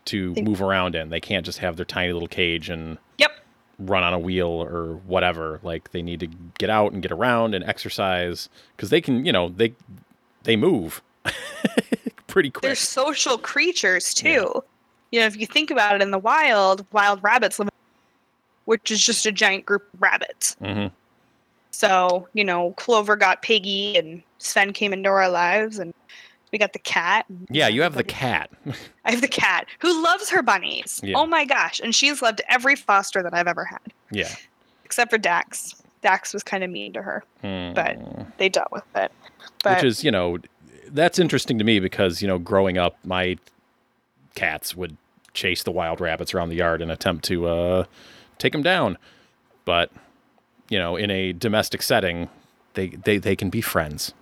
to 0.05 0.33
They- 0.33 0.41
move 0.41 0.61
around 0.63 0.95
in. 0.95 1.09
They 1.09 1.19
can't 1.19 1.45
just 1.45 1.59
have 1.59 1.75
their 1.75 1.85
tiny 1.85 2.11
little 2.11 2.27
cage 2.27 2.69
and 2.71 2.97
Yep. 3.19 3.31
Run 3.79 4.03
on 4.03 4.13
a 4.13 4.19
wheel 4.19 4.47
or 4.47 4.95
whatever. 5.05 5.59
Like 5.63 5.91
they 5.91 6.01
need 6.01 6.19
to 6.21 6.27
get 6.57 6.69
out 6.69 6.93
and 6.93 7.01
get 7.01 7.11
around 7.11 7.55
and 7.55 7.63
exercise 7.63 8.49
because 8.75 8.89
they 8.89 9.01
can, 9.01 9.25
you 9.25 9.31
know, 9.31 9.49
they 9.49 9.73
they 10.43 10.55
move 10.55 11.01
pretty 12.27 12.49
quick. 12.49 12.61
They're 12.61 12.75
social 12.75 13.37
creatures 13.37 14.13
too. 14.13 14.51
Yeah. 14.53 14.59
You 15.11 15.19
know, 15.21 15.25
if 15.27 15.37
you 15.37 15.45
think 15.45 15.71
about 15.71 15.95
it 15.95 16.01
in 16.01 16.11
the 16.11 16.17
wild, 16.19 16.85
wild 16.91 17.23
rabbits 17.23 17.59
live, 17.59 17.69
which 18.65 18.91
is 18.91 19.03
just 19.03 19.25
a 19.25 19.31
giant 19.31 19.65
group 19.65 19.87
of 19.93 20.01
rabbits. 20.01 20.55
hmm 20.63 20.87
So, 21.71 22.27
you 22.33 22.43
know, 22.43 22.71
Clover 22.77 23.15
got 23.15 23.41
Piggy 23.41 23.97
and 23.97 24.21
Sven 24.39 24.73
came 24.73 24.93
into 24.93 25.09
our 25.09 25.29
lives 25.29 25.79
and 25.79 25.93
we 26.51 26.57
got 26.59 26.73
the 26.73 26.79
cat. 26.79 27.25
Yeah, 27.49 27.67
you 27.67 27.81
have 27.81 27.95
the 27.95 28.03
cat. 28.03 28.49
I 29.05 29.11
have 29.11 29.21
the 29.21 29.27
cat 29.27 29.67
who 29.79 30.03
loves 30.03 30.29
her 30.29 30.41
bunnies. 30.41 31.01
Yeah. 31.03 31.15
Oh 31.17 31.25
my 31.25 31.45
gosh. 31.45 31.79
And 31.83 31.93
she's 31.93 32.21
loved 32.21 32.41
every 32.49 32.75
foster 32.75 33.21
that 33.23 33.33
I've 33.33 33.47
ever 33.47 33.65
had, 33.65 33.79
yeah. 34.11 34.33
except 34.83 35.11
for 35.11 35.17
Dax. 35.17 35.75
Dax 36.01 36.33
was 36.33 36.43
kind 36.43 36.63
of 36.63 36.69
mean 36.69 36.93
to 36.93 37.01
her. 37.01 37.23
But- 37.41 37.97
Mm. 37.97 38.31
They 38.37 38.49
dealt 38.49 38.71
with 38.71 38.83
it. 38.95 39.11
But 39.63 39.77
which 39.77 39.83
is 39.85 40.03
you 40.03 40.11
know 40.11 40.37
that's 40.89 41.17
interesting 41.19 41.57
to 41.57 41.63
me 41.63 41.79
because 41.79 42.21
you 42.21 42.27
know 42.27 42.37
growing 42.37 42.77
up 42.77 42.97
my 43.03 43.37
cats 44.35 44.75
would 44.75 44.95
chase 45.33 45.63
the 45.63 45.71
wild 45.71 45.99
rabbits 45.99 46.33
around 46.33 46.49
the 46.49 46.55
yard 46.55 46.81
and 46.81 46.91
attempt 46.91 47.25
to 47.25 47.47
uh, 47.47 47.83
take 48.37 48.51
them 48.53 48.61
down. 48.63 48.97
But 49.65 49.91
you 50.69 50.77
know, 50.79 50.95
in 50.95 51.09
a 51.11 51.33
domestic 51.33 51.81
setting, 51.81 52.29
they 52.75 52.87
they 52.89 53.17
they 53.17 53.35
can 53.35 53.49
be 53.49 53.61
friends. 53.61 54.13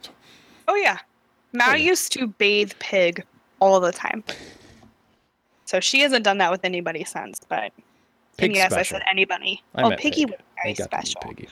Oh 0.68 0.75
yeah. 0.75 1.00
Mao 1.54 1.76
used 1.76 2.12
to 2.14 2.28
bathe 2.28 2.74
Pig 2.80 3.24
all 3.60 3.80
the 3.80 3.92
time. 3.92 4.24
So 5.66 5.80
she 5.80 6.02
hasn't 6.02 6.24
done 6.24 6.38
that 6.40 6.52
with 6.52 6.66
anybody 6.66 7.04
since, 7.04 7.40
but 7.48 7.72
Pig 8.38 8.56
yes, 8.56 8.72
special. 8.72 8.98
I 8.98 9.00
said 9.00 9.08
anybody. 9.10 9.62
I 9.76 9.84
oh, 9.84 9.96
Piggy 9.96 10.26
Pig. 10.26 10.32
was 10.32 10.40
very 10.62 10.74
got 10.74 10.92
to 10.92 10.98
meet 10.98 11.08
special. 11.08 11.22
Piggy. 11.22 11.50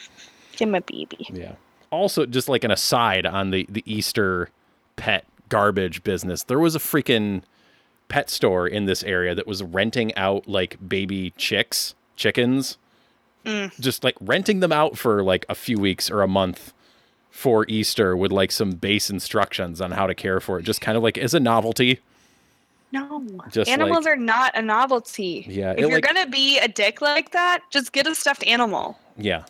Him 0.58 0.75
a 0.75 0.81
baby. 0.81 1.27
Yeah. 1.31 1.53
Also, 1.91 2.25
just 2.25 2.50
like 2.50 2.63
an 2.63 2.72
aside 2.72 3.25
on 3.25 3.51
the 3.51 3.65
the 3.70 3.84
Easter 3.86 4.50
pet 4.96 5.25
garbage 5.50 6.03
business, 6.03 6.43
there 6.43 6.60
was 6.60 6.75
a 6.75 6.79
freaking 6.79 7.41
pet 8.10 8.29
store 8.29 8.67
in 8.67 8.86
this 8.86 9.03
area 9.03 9.34
that 9.36 9.48
was 9.48 9.63
renting 9.63 10.13
out 10.15 10.48
like 10.48 10.77
baby 10.88 11.31
chicks, 11.38 11.96
chickens, 12.15 12.77
Mm. 13.46 13.72
just 13.79 14.03
like 14.03 14.15
renting 14.22 14.60
them 14.60 14.72
out 14.72 15.00
for 15.00 15.24
like 15.24 15.48
a 15.50 15.55
few 15.55 15.79
weeks 15.79 16.12
or 16.12 16.22
a 16.22 16.27
month 16.27 16.74
for 17.31 17.65
Easter 17.67 18.15
with 18.15 18.31
like 18.31 18.51
some 18.51 18.71
base 18.71 19.09
instructions 19.09 19.81
on 19.81 19.91
how 19.91 20.05
to 20.05 20.13
care 20.13 20.39
for 20.39 20.59
it, 20.59 20.63
just 20.63 20.81
kind 20.81 20.95
of 20.97 21.03
like 21.03 21.17
as 21.17 21.33
a 21.33 21.39
novelty. 21.39 22.00
No, 22.93 23.23
Just 23.51 23.71
animals 23.71 24.05
like- 24.05 24.13
are 24.13 24.17
not 24.17 24.51
a 24.53 24.61
novelty. 24.61 25.45
Yeah, 25.47 25.71
if 25.71 25.79
you're 25.79 25.91
like- 25.91 26.03
gonna 26.03 26.27
be 26.27 26.59
a 26.59 26.67
dick 26.67 27.00
like 27.01 27.31
that, 27.31 27.61
just 27.69 27.93
get 27.93 28.05
a 28.05 28.13
stuffed 28.13 28.45
animal. 28.45 29.00
Yeah. 29.17 29.45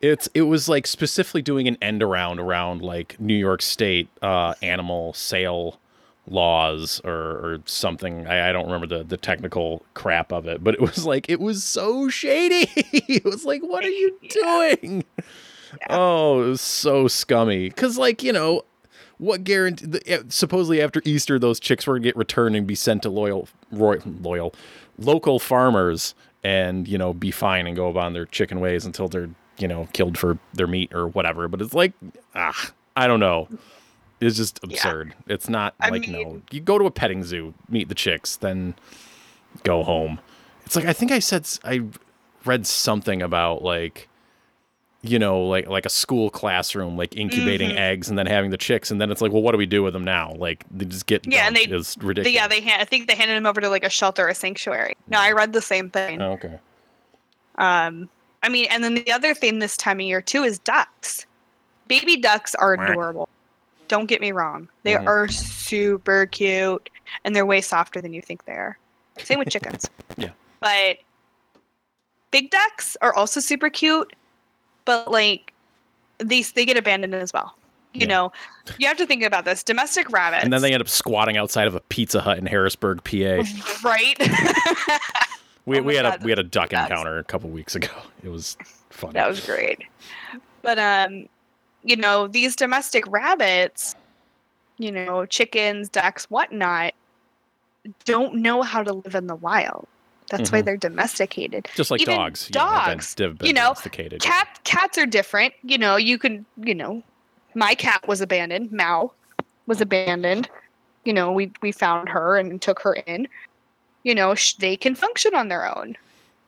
It's 0.00 0.28
it 0.34 0.42
was 0.42 0.68
like 0.68 0.88
specifically 0.88 1.42
doing 1.42 1.68
an 1.68 1.78
end 1.80 2.02
around 2.02 2.40
around 2.40 2.82
like 2.82 3.20
New 3.20 3.36
York 3.36 3.62
State 3.62 4.08
uh, 4.20 4.54
animal 4.60 5.12
sale 5.12 5.78
laws 6.26 7.00
or, 7.04 7.12
or 7.12 7.60
something. 7.66 8.26
I, 8.26 8.48
I 8.48 8.52
don't 8.52 8.64
remember 8.66 8.88
the, 8.88 9.04
the 9.04 9.16
technical 9.16 9.84
crap 9.94 10.32
of 10.32 10.46
it, 10.48 10.64
but 10.64 10.74
it 10.74 10.80
was 10.80 11.06
like 11.06 11.28
it 11.30 11.38
was 11.38 11.62
so 11.62 12.08
shady. 12.08 12.68
it 12.92 13.24
was 13.24 13.44
like, 13.44 13.62
what 13.62 13.84
are 13.84 13.88
you 13.90 14.18
doing? 14.28 15.04
Oh, 15.90 16.42
it 16.42 16.48
was 16.48 16.60
so 16.60 17.08
scummy. 17.08 17.70
Cause 17.70 17.98
like, 17.98 18.22
you 18.22 18.32
know, 18.32 18.62
what 19.18 19.44
guarantee 19.44 19.86
the, 19.86 20.26
supposedly 20.28 20.82
after 20.82 21.00
Easter 21.04 21.38
those 21.38 21.60
chicks 21.60 21.86
were 21.86 21.94
gonna 21.94 22.04
get 22.04 22.16
returned 22.16 22.56
and 22.56 22.66
be 22.66 22.74
sent 22.74 23.02
to 23.02 23.10
loyal 23.10 23.48
roy, 23.70 23.98
loyal 24.04 24.54
local 24.98 25.38
farmers 25.38 26.14
and, 26.44 26.88
you 26.88 26.98
know, 26.98 27.12
be 27.12 27.30
fine 27.30 27.66
and 27.66 27.76
go 27.76 27.88
about 27.88 28.12
their 28.12 28.26
chicken 28.26 28.60
ways 28.60 28.84
until 28.84 29.08
they're, 29.08 29.30
you 29.58 29.68
know, 29.68 29.88
killed 29.92 30.18
for 30.18 30.38
their 30.54 30.66
meat 30.66 30.92
or 30.92 31.06
whatever. 31.08 31.48
But 31.48 31.62
it's 31.62 31.74
like, 31.74 31.92
ah, 32.34 32.72
I 32.96 33.06
don't 33.06 33.20
know. 33.20 33.48
It's 34.20 34.36
just 34.36 34.62
absurd. 34.62 35.14
It's 35.26 35.48
not 35.48 35.74
I 35.80 35.88
like 35.88 36.08
no. 36.08 36.42
You 36.50 36.60
go 36.60 36.78
to 36.78 36.84
a 36.86 36.90
petting 36.90 37.24
zoo, 37.24 37.54
meet 37.68 37.88
the 37.88 37.94
chicks, 37.94 38.36
then 38.36 38.74
go 39.64 39.82
home. 39.82 40.20
It's 40.64 40.76
like 40.76 40.84
I 40.84 40.92
think 40.92 41.10
I 41.10 41.18
said 41.18 41.48
I 41.64 41.82
read 42.44 42.66
something 42.66 43.20
about 43.20 43.62
like 43.62 44.08
you 45.04 45.18
know 45.18 45.42
like 45.42 45.66
like 45.68 45.84
a 45.84 45.88
school 45.88 46.30
classroom 46.30 46.96
like 46.96 47.16
incubating 47.16 47.70
Mhm. 47.70 47.76
eggs 47.78 48.08
and 48.08 48.16
then 48.16 48.26
having 48.26 48.50
the 48.50 48.56
chicks 48.56 48.88
and 48.90 49.00
then 49.00 49.10
it's 49.10 49.20
like 49.20 49.32
well 49.32 49.42
what 49.42 49.50
do 49.52 49.58
we 49.58 49.66
do 49.66 49.82
with 49.82 49.92
them 49.94 50.04
now 50.04 50.32
like 50.34 50.64
they 50.70 50.84
just 50.84 51.06
get 51.06 51.26
Yeah, 51.26 51.48
and 51.48 51.56
they- 51.56 51.66
They- 51.66 51.82
ridiculous 52.00 52.32
yeah, 52.32 52.46
they 52.46 52.60
hand, 52.60 52.80
I 52.80 52.84
think 52.84 53.08
they 53.08 53.16
handed 53.16 53.36
him 53.36 53.44
over 53.46 53.60
to 53.60 53.68
like 53.68 53.84
a 53.84 53.90
shelter 53.90 54.26
or 54.26 54.28
a 54.28 54.34
sanctuary. 54.34 54.96
No, 55.08 55.18
I 55.18 55.32
read 55.32 55.52
the 55.52 55.60
same 55.62 55.90
thing. 55.90 56.22
Oh, 56.22 56.32
okay 56.32 56.58
Um, 57.56 58.08
I 58.44 58.48
mean, 58.48 58.66
and 58.70 58.82
then 58.82 58.94
the 58.94 59.10
other 59.12 59.34
thing 59.34 59.58
this 59.58 59.76
time 59.76 59.98
of 60.00 60.06
year 60.06 60.20
too 60.22 60.42
is 60.44 60.58
ducks. 60.60 61.26
Baby 61.88 62.16
ducks 62.16 62.54
are 62.54 62.74
adorable. 62.74 63.28
Don't 63.88 64.06
get 64.06 64.20
me 64.20 64.32
wrong; 64.32 64.68
they 64.84 64.94
Mhm. 64.94 65.06
are 65.06 65.28
super 65.28 66.26
cute, 66.26 66.88
and 67.24 67.34
they're 67.36 67.44
way 67.44 67.60
softer 67.60 68.00
than 68.00 68.12
you 68.14 68.22
think 68.22 68.44
they 68.46 68.52
are. 68.52 68.78
Same 69.18 69.38
with 69.40 69.50
chickens. 69.50 69.90
Yeah. 70.16 70.30
But 70.60 70.98
big 72.30 72.50
ducks 72.50 72.96
are 73.02 73.12
also 73.14 73.40
super 73.40 73.68
cute, 73.68 74.12
but 74.84 75.10
like 75.10 75.52
these, 76.18 76.52
they 76.52 76.64
get 76.64 76.76
abandoned 76.76 77.14
as 77.14 77.32
well. 77.32 77.54
You 77.94 78.02
Yeah. 78.02 78.06
know, 78.06 78.32
you 78.78 78.86
have 78.86 78.96
to 78.98 79.06
think 79.06 79.22
about 79.22 79.44
this. 79.44 79.62
Domestic 79.62 80.10
rabbits, 80.10 80.44
and 80.44 80.52
then 80.52 80.62
they 80.62 80.72
end 80.72 80.80
up 80.80 80.88
squatting 80.88 81.36
outside 81.36 81.66
of 81.66 81.74
a 81.74 81.80
pizza 81.80 82.20
hut 82.20 82.38
in 82.38 82.46
harrisburg 82.46 83.04
pa 83.04 83.42
right? 83.84 84.16
we, 85.66 85.78
Oh 85.78 85.82
we 85.82 85.94
had 85.94 86.06
a 86.06 86.18
we 86.22 86.30
had 86.30 86.38
a 86.38 86.42
duck 86.44 86.70
ducks. 86.70 86.90
encounter 86.90 87.18
a 87.18 87.24
couple 87.24 87.50
weeks 87.50 87.74
ago 87.74 87.88
it 88.22 88.28
was 88.30 88.56
funny 88.90 89.12
That 89.14 89.28
was 89.28 89.40
great. 89.40 89.82
But 90.62 90.78
um, 90.78 91.26
you 91.82 91.96
know, 91.96 92.28
these 92.28 92.56
domestic 92.56 93.04
rabbits, 93.08 93.94
you 94.78 94.90
know, 94.92 95.26
chickens, 95.26 95.88
ducks, 95.88 96.30
whatnot, 96.30 96.94
don't 98.04 98.36
know 98.36 98.62
how 98.62 98.82
to 98.82 98.92
live 98.94 99.14
in 99.14 99.26
the 99.26 99.34
wild. 99.34 99.86
That's 100.30 100.50
why 100.50 100.62
Mhm. 100.62 100.64
they're 100.64 100.76
domesticated. 100.76 101.68
just 101.74 101.90
like 101.90 102.00
even 102.00 102.14
dogs 102.14 102.48
you 102.48 102.58
know, 102.58 102.66
dogs, 102.66 103.14
have 103.18 103.38
been 103.38 103.46
you 103.46 103.52
know, 103.52 103.64
domesticated. 103.74 104.22
Cat 104.22 104.60
cats 104.64 104.96
are 104.98 105.06
different. 105.06 105.54
You 105.62 105.78
know, 105.78 105.96
you 105.96 106.18
can, 106.18 106.46
you 106.56 106.74
know, 106.74 107.02
my 107.54 107.74
cat 107.74 108.06
was 108.08 108.20
abandoned. 108.20 108.72
Mao 108.72 109.12
was 109.66 109.80
abandoned. 109.80 110.48
You 111.04 111.12
know, 111.12 111.32
we 111.32 111.52
we 111.60 111.72
found 111.72 112.08
her 112.08 112.38
and 112.38 112.60
took 112.62 112.80
her 112.80 112.94
in. 112.94 113.28
You 114.04 114.14
know, 114.14 114.34
sh- 114.34 114.54
they 114.54 114.76
can 114.76 114.94
function 114.94 115.34
on 115.34 115.48
their 115.48 115.66
own, 115.76 115.96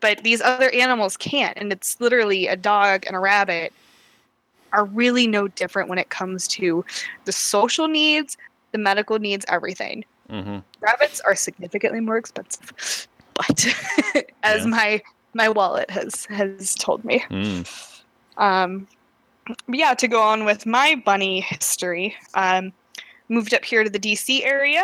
but 0.00 0.22
these 0.24 0.40
other 0.40 0.70
animals 0.70 1.16
can't. 1.16 1.56
And 1.58 1.72
it's 1.72 2.00
literally 2.00 2.46
a 2.48 2.56
dog 2.56 3.04
and 3.06 3.14
a 3.14 3.18
rabbit 3.20 3.72
are 4.72 4.84
really 4.86 5.26
no 5.28 5.46
different 5.46 5.88
when 5.88 5.98
it 5.98 6.10
comes 6.10 6.48
to 6.48 6.84
the 7.26 7.32
social 7.32 7.86
needs, 7.86 8.36
the 8.72 8.78
medical 8.78 9.18
needs, 9.20 9.44
everything. 9.48 10.04
hmm 10.28 10.58
Rabbits 10.80 11.20
are 11.20 11.36
significantly 11.36 12.00
more 12.00 12.16
expensive, 12.16 13.06
but 13.34 13.66
as 14.42 14.62
Yeah. 14.62 14.66
my 14.66 15.02
my 15.34 15.48
wallet 15.48 15.90
has 15.90 16.26
has 16.26 16.74
told 16.74 17.04
me. 17.04 17.20
Mm. 17.30 18.02
Um, 18.36 18.88
yeah, 19.68 19.94
to 19.94 20.08
go 20.08 20.20
on 20.22 20.44
with 20.44 20.64
my 20.66 20.94
bunny 21.04 21.40
history, 21.40 22.16
um, 22.34 22.72
moved 23.28 23.52
up 23.52 23.64
here 23.64 23.84
to 23.84 23.90
the 23.90 23.98
DC 23.98 24.44
area, 24.44 24.82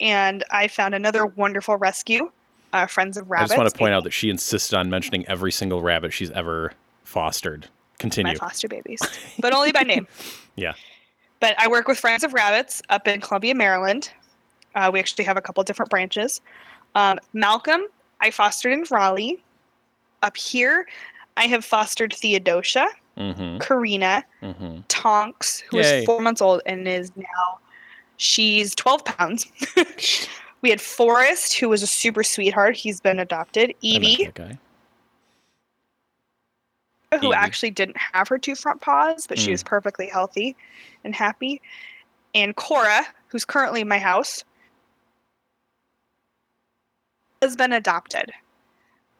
and 0.00 0.44
I 0.50 0.68
found 0.68 0.94
another 0.94 1.26
wonderful 1.26 1.76
rescue, 1.76 2.30
uh, 2.72 2.86
Friends 2.86 3.16
of 3.16 3.30
Rabbits. 3.30 3.52
i 3.52 3.54
just 3.54 3.58
want 3.58 3.72
to 3.72 3.78
point 3.78 3.94
out 3.94 4.04
that 4.04 4.12
she 4.12 4.28
insisted 4.30 4.76
on 4.76 4.90
mentioning 4.90 5.26
every 5.26 5.52
single 5.52 5.80
rabbit 5.82 6.12
she's 6.12 6.30
ever 6.32 6.72
fostered 7.04 7.68
Continue. 7.98 8.32
my 8.32 8.36
foster 8.36 8.68
babies, 8.68 9.00
but 9.38 9.52
only 9.54 9.72
by 9.72 9.82
name. 9.82 10.06
Yeah. 10.56 10.74
But 11.40 11.56
I 11.58 11.66
work 11.66 11.88
with 11.88 11.98
Friends 11.98 12.22
of 12.22 12.32
Rabbits 12.32 12.80
up 12.88 13.08
in 13.08 13.20
Columbia, 13.20 13.56
Maryland. 13.56 14.10
Uh, 14.76 14.88
we 14.92 15.00
actually 15.00 15.24
have 15.24 15.36
a 15.36 15.40
couple 15.40 15.64
different 15.64 15.90
branches. 15.90 16.40
Um, 16.94 17.18
Malcolm, 17.32 17.82
I 18.20 18.30
fostered 18.30 18.72
in 18.72 18.84
Raleigh. 18.90 19.42
Up 20.22 20.36
here, 20.36 20.86
I 21.36 21.46
have 21.46 21.64
fostered 21.64 22.12
Theodosia, 22.14 22.86
hmm 23.16 23.58
Karina, 23.58 24.24
hmm 24.40 24.78
Tonks, 24.88 25.60
who 25.60 25.78
Yay. 25.78 26.00
is 26.00 26.06
four 26.06 26.20
months 26.20 26.40
old 26.40 26.62
and 26.66 26.86
is 26.88 27.10
now 27.16 27.58
she's 28.16 28.74
12 28.74 29.04
pounds. 29.04 29.46
we 30.62 30.70
had 30.70 30.80
Forrest, 30.80 31.54
who 31.54 31.68
was 31.68 31.82
a 31.82 31.86
super 31.86 32.22
sweetheart. 32.22 32.76
He's 32.76 33.00
been 33.00 33.18
adopted. 33.18 33.74
Evie, 33.80 34.30
guy. 34.34 34.58
who 37.20 37.28
Evie. 37.28 37.34
actually 37.34 37.70
didn't 37.70 37.96
have 38.12 38.28
her 38.28 38.38
two 38.38 38.54
front 38.54 38.80
paws, 38.80 39.26
but 39.26 39.38
she 39.38 39.48
Mm. 39.48 39.52
was 39.52 39.62
perfectly 39.62 40.06
healthy 40.08 40.56
and 41.04 41.14
happy. 41.14 41.60
And 42.34 42.56
Cora, 42.56 43.04
who's 43.28 43.44
currently 43.44 43.82
in 43.82 43.88
my 43.88 43.98
house, 43.98 44.44
has 47.44 47.56
been 47.56 47.72
adopted 47.72 48.32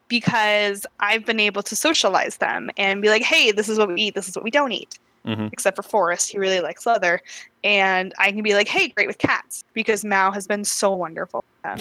because 0.09 0.85
I've 1.01 1.25
been 1.25 1.41
able 1.41 1.63
to 1.63 1.77
socialize 1.77 2.37
them 2.39 2.71
and 2.77 3.01
be 3.01 3.09
like, 3.09 3.23
hey, 3.23 3.53
this 3.53 3.69
is 3.69 3.79
what 3.79 3.89
we 3.89 4.01
eat, 4.03 4.15
this 4.15 4.29
is 4.29 4.37
what 4.37 4.45
we 4.45 4.51
don't 4.51 4.73
eat. 4.73 4.99
hmm 5.25 5.47
except 5.53 5.77
for 5.77 5.83
Forrest. 5.83 6.31
He 6.31 6.39
really 6.39 6.61
likes 6.61 6.85
leather. 6.85 7.21
And 7.63 8.13
I 8.19 8.31
can 8.33 8.43
be 8.43 8.55
like, 8.55 8.69
hey, 8.69 8.89
great 8.89 9.07
with 9.07 9.19
cats 9.19 9.65
because 9.73 10.05
Mao 10.05 10.31
has 10.33 10.47
been 10.47 10.65
so 10.65 10.93
wonderful. 10.93 11.45
yeah, 11.65 11.77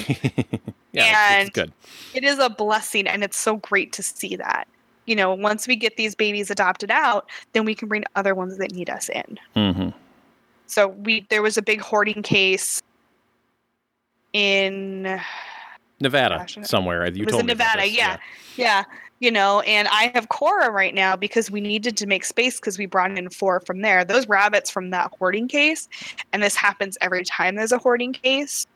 it's- 0.93 1.47
it's 1.47 1.49
good. 1.49 1.73
it 2.13 2.23
is 2.23 2.39
a 2.39 2.49
blessing 2.49 3.07
and 3.07 3.23
it's 3.23 3.37
so 3.37 3.57
great 3.57 3.91
to 3.93 4.03
see 4.03 4.35
that. 4.37 4.67
You 5.05 5.15
know, 5.17 5.33
once 5.33 5.67
we 5.67 5.75
get 5.75 5.97
these 5.97 6.15
babies 6.15 6.49
adopted 6.49 6.89
out, 6.91 7.29
then 7.51 7.65
we 7.65 7.75
can 7.75 7.89
bring 7.89 8.05
other 8.15 8.33
ones 8.35 8.57
that 8.59 8.71
need 8.71 8.89
us 8.89 9.09
in. 9.09 9.37
hmm 9.55 9.89
So 10.67 10.87
we 10.89 11.25
there 11.29 11.41
was 11.41 11.57
a 11.57 11.61
big 11.61 11.81
hoarding 11.81 12.23
case 12.23 12.81
in 14.31 15.19
Nevada 16.03 16.37
Gosh, 16.37 16.57
somewhere. 16.63 17.09
You 17.09 17.25
was 17.25 17.31
told 17.31 17.41
in 17.41 17.47
me 17.47 17.53
Nevada, 17.53 17.81
this, 17.81 17.93
yeah. 17.93 18.17
yeah, 18.55 18.83
you 19.19 19.31
know, 19.31 19.61
and 19.61 19.87
I 19.87 20.11
have 20.13 20.29
Cora 20.29 20.69
right 20.69 20.93
now 20.93 21.15
because 21.15 21.49
we 21.49 21.61
needed 21.61 21.97
to 21.97 22.05
make 22.05 22.25
space 22.25 22.59
because 22.59 22.77
we 22.77 22.85
brought 22.85 23.17
in 23.17 23.29
four 23.29 23.59
from 23.61 23.81
there. 23.81 24.05
Those 24.05 24.27
rabbits 24.27 24.69
from 24.69 24.91
that 24.91 25.11
hoarding 25.17 25.47
case, 25.47 25.89
and 26.31 26.43
this 26.43 26.55
happens 26.55 26.97
every 27.01 27.23
time 27.23 27.55
there's 27.55 27.71
a 27.71 27.77
hoarding 27.77 28.13
case 28.13 28.67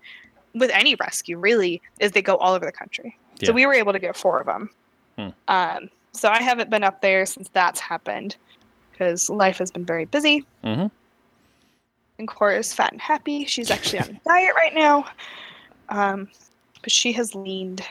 with 0.55 0.71
any 0.73 0.95
rescue, 0.95 1.37
really, 1.37 1.81
is 1.99 2.13
they 2.13 2.21
go 2.21 2.37
all 2.37 2.53
over 2.53 2.65
the 2.65 2.71
country. 2.71 3.17
Yeah. 3.39 3.47
So 3.47 3.53
we 3.53 3.65
were 3.65 3.73
able 3.73 3.93
to 3.93 3.99
get 3.99 4.15
four 4.15 4.39
of 4.39 4.47
them. 4.47 4.69
Hmm. 5.17 5.29
Um, 5.47 5.89
so 6.13 6.29
I 6.29 6.41
haven't 6.41 6.69
been 6.69 6.83
up 6.83 7.01
there 7.01 7.25
since 7.25 7.49
that's 7.53 7.79
happened 7.79 8.37
because 8.91 9.29
life 9.29 9.57
has 9.59 9.69
been 9.69 9.85
very 9.85 10.05
busy. 10.05 10.45
Mhm. 10.63 10.89
And 12.17 12.27
Cora's 12.27 12.73
fat 12.73 12.91
and 12.91 13.01
happy. 13.01 13.45
She's 13.45 13.69
actually 13.69 13.99
on 13.99 14.09
a 14.09 14.13
diet 14.27 14.55
right 14.55 14.73
now. 14.73 15.05
Um, 15.89 16.27
but 16.81 16.91
she 16.91 17.11
has 17.13 17.33
leaned. 17.35 17.83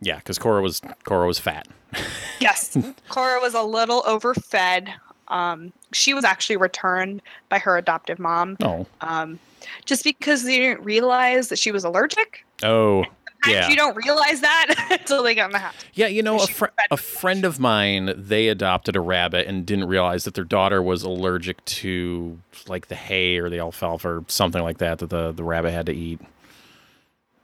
Yeah, 0.00 0.16
because 0.16 0.38
Cora 0.38 0.62
was 0.62 0.80
Cora 1.04 1.26
was 1.26 1.38
fat. 1.38 1.68
Yes, 2.40 2.76
Cora 3.08 3.38
was 3.40 3.54
a 3.54 3.62
little 3.62 4.02
overfed. 4.04 4.88
Um, 5.28 5.72
she 5.92 6.12
was 6.12 6.24
actually 6.24 6.56
returned 6.56 7.22
by 7.48 7.58
her 7.60 7.76
adoptive 7.78 8.18
mom, 8.18 8.56
Oh, 8.64 8.84
um, 9.00 9.38
just 9.84 10.02
because 10.02 10.42
they 10.42 10.58
didn't 10.58 10.82
realize 10.84 11.48
that 11.50 11.58
she 11.60 11.70
was 11.70 11.84
allergic. 11.84 12.44
oh, 12.64 13.04
Sometimes 13.44 13.46
Yeah. 13.46 13.68
you 13.68 13.76
don't 13.76 13.94
realize 13.94 14.40
that 14.40 14.88
until 14.90 15.22
they 15.22 15.36
get 15.36 15.44
in 15.46 15.52
the 15.52 15.58
house. 15.60 15.74
yeah. 15.94 16.08
You 16.08 16.24
know, 16.24 16.40
a, 16.42 16.46
fr- 16.48 16.66
a 16.90 16.96
friend 16.96 17.44
of 17.44 17.60
mine 17.60 18.12
they 18.16 18.48
adopted 18.48 18.96
a 18.96 19.00
rabbit 19.00 19.46
and 19.46 19.64
didn't 19.64 19.86
realize 19.86 20.24
that 20.24 20.34
their 20.34 20.42
daughter 20.44 20.82
was 20.82 21.04
allergic 21.04 21.64
to 21.66 22.40
like 22.66 22.88
the 22.88 22.96
hay 22.96 23.38
or 23.38 23.48
the 23.50 23.60
alfalfa 23.60 24.08
or 24.08 24.24
something 24.26 24.62
like 24.64 24.78
that 24.78 24.98
that 24.98 25.10
the 25.10 25.30
the 25.30 25.44
rabbit 25.44 25.70
had 25.70 25.86
to 25.86 25.92
eat. 25.92 26.20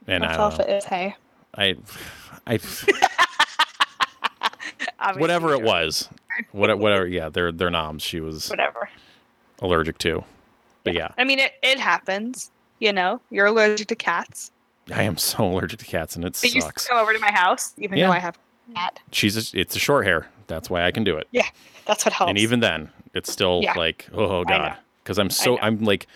And 0.09 0.23
I 0.23 0.27
don't 0.29 0.37
know. 0.37 0.43
Alfalfa 0.45 0.75
is. 0.77 0.85
I, 1.55 1.75
I, 2.47 2.59
whatever 5.17 5.53
it 5.53 5.61
was, 5.61 6.09
whatever, 6.51 6.79
whatever. 6.79 7.07
Yeah, 7.07 7.29
their 7.29 7.51
their 7.51 7.69
noms 7.69 8.01
she 8.03 8.19
was 8.19 8.49
Whatever. 8.49 8.89
allergic 9.61 9.97
to. 9.99 10.23
But 10.83 10.93
yeah, 10.93 11.09
I 11.17 11.23
mean, 11.23 11.39
it, 11.39 11.53
it 11.61 11.79
happens. 11.79 12.51
You 12.79 12.93
know, 12.93 13.19
you're 13.29 13.45
allergic 13.47 13.87
to 13.89 13.95
cats. 13.95 14.51
I 14.93 15.03
am 15.03 15.17
so 15.17 15.43
allergic 15.45 15.79
to 15.79 15.85
cats, 15.85 16.15
and 16.15 16.25
it 16.25 16.33
to 16.35 16.49
sucks. 16.61 16.87
come 16.87 16.97
over 16.97 17.13
to 17.13 17.19
my 17.19 17.31
house, 17.31 17.73
even 17.77 17.97
Yeah. 17.97 18.07
though 18.07 18.13
I 18.13 18.19
have 18.19 18.37
a 18.71 18.73
cat. 18.73 18.99
She's 19.11 19.35
a, 19.53 19.59
it's 19.59 19.75
a 19.75 19.79
short 19.79 20.05
hair. 20.05 20.27
That's 20.47 20.69
why 20.69 20.85
I 20.85 20.91
can 20.91 21.03
do 21.03 21.17
it. 21.17 21.27
Yeah, 21.31 21.45
that's 21.85 22.05
what 22.05 22.13
helps. 22.13 22.29
And 22.29 22.37
even 22.39 22.59
then, 22.61 22.89
it's 23.13 23.31
still 23.31 23.59
Yeah. 23.63 23.73
like, 23.73 24.07
oh 24.13 24.43
god, 24.45 24.77
because 25.03 25.19
I'm 25.19 25.29
so. 25.29 25.59
I'm 25.59 25.79
like, 25.83 26.07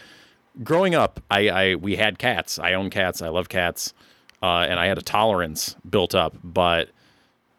growing 0.61 0.93
up, 0.95 1.19
I 1.31 1.49
I 1.49 1.75
we 1.75 1.95
had 1.95 2.19
cats. 2.19 2.59
I 2.59 2.73
own 2.73 2.89
cats. 2.89 3.21
I 3.21 3.29
love 3.29 3.49
cats, 3.49 3.93
uh, 4.41 4.65
and 4.69 4.79
I 4.79 4.87
had 4.87 4.97
a 4.97 5.01
tolerance 5.01 5.75
built 5.89 6.13
up. 6.13 6.35
But 6.43 6.89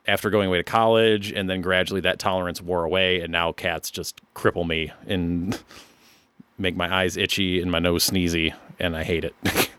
after 0.07 0.31
going 0.31 0.49
away 0.49 0.59
to 0.59 0.65
college, 0.65 1.33
and 1.33 1.49
then 1.49 1.61
gradually 1.63 2.03
that 2.03 2.19
tolerance 2.19 2.61
wore 2.61 2.85
away, 2.85 3.21
and 3.21 3.33
now 3.33 3.53
cats 3.53 3.91
just 3.91 4.21
cripple 4.35 4.67
me 4.67 4.93
and 5.07 5.59
make 6.59 6.77
my 6.77 6.93
eyes 6.95 7.17
itchy 7.17 7.61
and 7.61 7.71
my 7.71 7.79
nose 7.79 8.09
sneezy, 8.09 8.55
and 8.79 8.97
I 8.97 9.03
hate 9.03 9.25
it. 9.25 9.35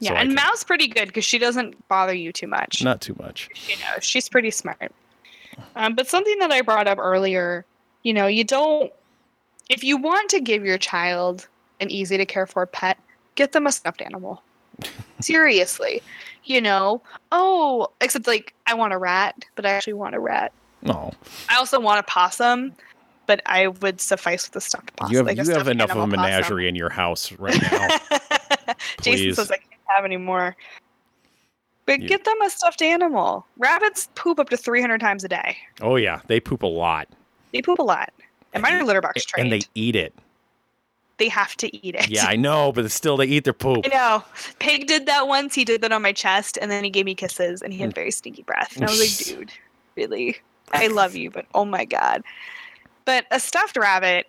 yeah, 0.00 0.10
So 0.10 0.14
and 0.14 0.34
Mal's 0.34 0.64
pretty 0.64 0.86
good 0.88 1.08
because 1.08 1.24
she 1.24 1.38
doesn't 1.38 1.86
bother 1.88 2.14
you 2.14 2.32
too 2.32 2.46
much. 2.46 2.82
not 2.82 3.00
too 3.00 3.16
much. 3.18 3.48
you 3.68 3.76
know 3.76 3.98
she's 4.00 4.28
pretty 4.28 4.50
smart 4.50 4.92
um, 5.76 5.94
but 5.94 6.08
something 6.08 6.38
that 6.38 6.50
i 6.50 6.62
brought 6.62 6.88
up 6.88 6.98
earlier 6.98 7.64
you 8.02 8.12
know 8.14 8.26
you 8.26 8.42
don't 8.42 8.90
if 9.68 9.84
you 9.84 9.96
want 9.98 10.30
to 10.30 10.40
give 10.40 10.64
your 10.64 10.78
child 10.78 11.46
an 11.82 11.90
easy 11.90 12.16
to 12.16 12.24
care 12.24 12.46
for 12.46 12.64
pet 12.66 12.96
get 13.34 13.52
them 13.52 13.66
a 13.66 13.72
stuffed 13.72 14.00
animal 14.00 14.42
seriously 15.20 16.02
you 16.44 16.60
know 16.60 17.02
oh 17.30 17.88
except 18.00 18.26
like 18.26 18.54
i 18.66 18.74
want 18.74 18.92
a 18.92 18.98
rat 18.98 19.44
but 19.54 19.66
i 19.66 19.70
actually 19.70 19.92
want 19.92 20.14
a 20.14 20.20
rat 20.20 20.52
No, 20.82 21.12
i 21.48 21.56
also 21.56 21.78
want 21.78 22.00
a 22.00 22.02
possum 22.04 22.72
but 23.26 23.40
i 23.46 23.68
would 23.68 24.00
suffice 24.00 24.48
with 24.48 24.56
a 24.56 24.60
stuffed 24.60 24.94
possum 24.96 25.12
you 25.12 25.18
have 25.18 25.26
like 25.26 25.36
you 25.36 25.52
have 25.52 25.68
enough 25.68 25.90
of 25.90 25.96
a 25.96 26.00
animal 26.00 26.16
possum. 26.16 26.30
menagerie 26.30 26.68
in 26.68 26.74
your 26.74 26.90
house 26.90 27.32
right 27.32 27.60
now. 27.70 27.88
Jason 29.02 29.34
says 29.34 29.50
I 29.50 29.56
can't 29.56 29.66
have 29.86 30.04
any 30.04 30.16
more. 30.16 30.56
But 31.86 32.00
You- 32.00 32.08
get 32.08 32.24
them 32.24 32.40
a 32.42 32.48
stuffed 32.50 32.80
animal. 32.82 33.44
Rabbits 33.58 34.08
poop 34.14 34.38
up 34.38 34.48
to 34.50 34.56
300 34.56 35.00
times 35.00 35.24
a 35.24 35.28
day. 35.28 35.56
oh 35.80 35.96
yeah, 35.96 36.20
they 36.28 36.40
poop 36.40 36.62
a 36.62 36.66
lot, 36.66 37.08
They 37.52 37.60
poop 37.62 37.78
a 37.78 37.82
lot. 37.82 38.12
And 38.52 38.62
mine 38.62 38.74
are 38.74 38.84
litter 38.84 39.00
box 39.00 39.24
trained. 39.24 39.52
and 39.52 39.60
they 39.62 39.66
eat 39.74 39.96
it. 39.96 40.14
They 41.22 41.28
have 41.28 41.56
to 41.58 41.86
eat 41.86 41.94
it. 41.94 42.08
Yeah, 42.08 42.26
I 42.26 42.34
know, 42.48 42.72
but 42.72 42.90
still, 42.90 43.16
they 43.16 43.26
eat 43.26 43.44
their 43.44 43.52
poop. 43.52 43.86
I 43.86 43.88
know. 43.88 44.24
Pig 44.58 44.88
did 44.88 45.06
that 45.06 45.28
once. 45.28 45.54
He 45.54 45.64
did 45.64 45.80
that 45.82 45.92
on 45.92 46.02
my 46.02 46.12
chest, 46.12 46.58
and 46.60 46.68
then 46.68 46.82
he 46.82 46.90
gave 46.90 47.04
me 47.04 47.14
kisses, 47.14 47.62
and 47.62 47.72
he 47.72 47.78
Mm. 47.78 47.82
had 47.82 47.94
very 47.94 48.10
stinky 48.10 48.42
breath. 48.42 48.74
And 48.74 48.84
I 48.84 48.90
was 48.90 48.98
like, 48.98 49.16
dude, 49.24 49.52
really? 49.96 50.36
I 50.72 50.88
love 50.88 51.14
you, 51.14 51.30
but 51.30 51.46
oh 51.54 51.64
my 51.64 51.84
God. 51.84 52.22
But 53.04 53.26
a 53.30 53.38
stuffed 53.38 53.76
rabbit, 53.76 54.26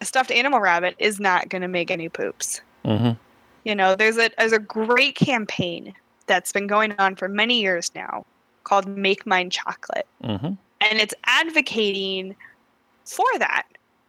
a 0.00 0.06
stuffed 0.06 0.30
animal 0.30 0.60
rabbit, 0.60 0.94
is 0.98 1.20
not 1.20 1.50
going 1.50 1.62
to 1.62 1.68
make 1.68 1.90
any 1.90 2.08
poops. 2.08 2.62
hmm 2.86 3.10
You 3.64 3.74
know, 3.74 3.94
there's 3.94 4.16
a 4.16 4.30
there's 4.38 4.52
a 4.52 4.58
great 4.58 5.16
campaign 5.16 5.92
that's 6.26 6.52
been 6.52 6.66
going 6.66 6.94
on 6.98 7.16
for 7.16 7.28
many 7.28 7.60
years 7.60 7.90
now 7.94 8.24
called 8.64 8.86
Make 8.88 9.26
Mine 9.26 9.50
Chocolate. 9.50 10.06
hmm 10.24 10.54
And 10.80 10.98
it's 10.98 11.14
advocating 11.26 12.34
for 13.04 13.26
that. 13.38 13.64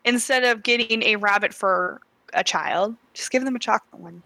Instead 0.06 0.44
of 0.44 0.63
getting 0.63 1.04
a 1.04 1.17
rabbit 1.17 1.54
for 1.54 2.00
a 2.34 2.44
child, 2.44 2.96
just 3.13 3.32
give 3.32 3.44
them 3.44 3.56
a 3.56 3.60
chocolate 3.60 4.02
one. 4.02 4.22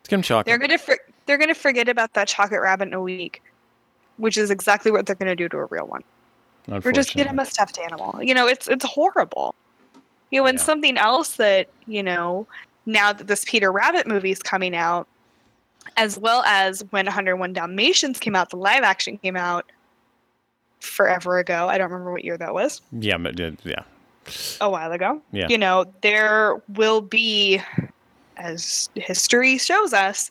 Let's 0.00 0.08
give 0.08 0.18
them 0.18 0.22
chocolate. 0.22 0.46
They're 0.46 0.58
gonna 0.58 0.78
for, 0.78 0.98
they're 1.26 1.38
gonna 1.38 1.54
forget 1.54 1.88
about 1.88 2.14
that 2.14 2.28
chocolate 2.28 2.60
rabbit 2.60 2.88
in 2.88 2.94
a 2.94 3.00
week, 3.00 3.42
which 4.16 4.36
is 4.36 4.50
exactly 4.50 4.90
what 4.90 5.06
they're 5.06 5.16
gonna 5.16 5.36
do 5.36 5.48
to 5.48 5.58
a 5.58 5.64
real 5.66 5.86
one. 5.86 6.02
Or 6.70 6.92
just 6.92 7.14
get 7.14 7.26
them 7.26 7.38
a 7.38 7.46
stuffed 7.46 7.78
animal. 7.78 8.18
You 8.22 8.34
know, 8.34 8.46
it's 8.46 8.68
it's 8.68 8.84
horrible. 8.84 9.54
You 10.30 10.40
know, 10.40 10.46
and 10.46 10.58
Yeah. 10.58 10.64
something 10.64 10.98
else 10.98 11.36
that 11.36 11.68
you 11.86 12.02
know 12.02 12.46
now 12.86 13.12
that 13.12 13.26
this 13.26 13.44
Peter 13.46 13.72
Rabbit 13.72 14.06
movie 14.06 14.30
is 14.30 14.42
coming 14.42 14.74
out, 14.76 15.06
as 15.96 16.18
well 16.18 16.42
as 16.44 16.84
when 16.90 17.06
101 17.06 17.52
Dalmatians 17.52 18.18
came 18.18 18.36
out, 18.36 18.50
the 18.50 18.56
live 18.56 18.82
action 18.82 19.18
came 19.18 19.36
out 19.36 19.70
forever 20.80 21.38
ago. 21.38 21.68
I 21.68 21.78
don't 21.78 21.90
remember 21.90 22.12
what 22.12 22.24
year 22.24 22.36
that 22.38 22.54
was. 22.54 22.80
Yeah, 22.92 23.18
but, 23.18 23.38
yeah. 23.38 23.82
A 24.60 24.68
while 24.68 24.92
ago. 24.92 25.20
Yeah. 25.32 25.46
You 25.48 25.58
know, 25.58 25.84
there 26.02 26.62
will 26.68 27.00
be, 27.00 27.60
as 28.36 28.88
history 28.94 29.58
shows 29.58 29.92
us, 29.92 30.30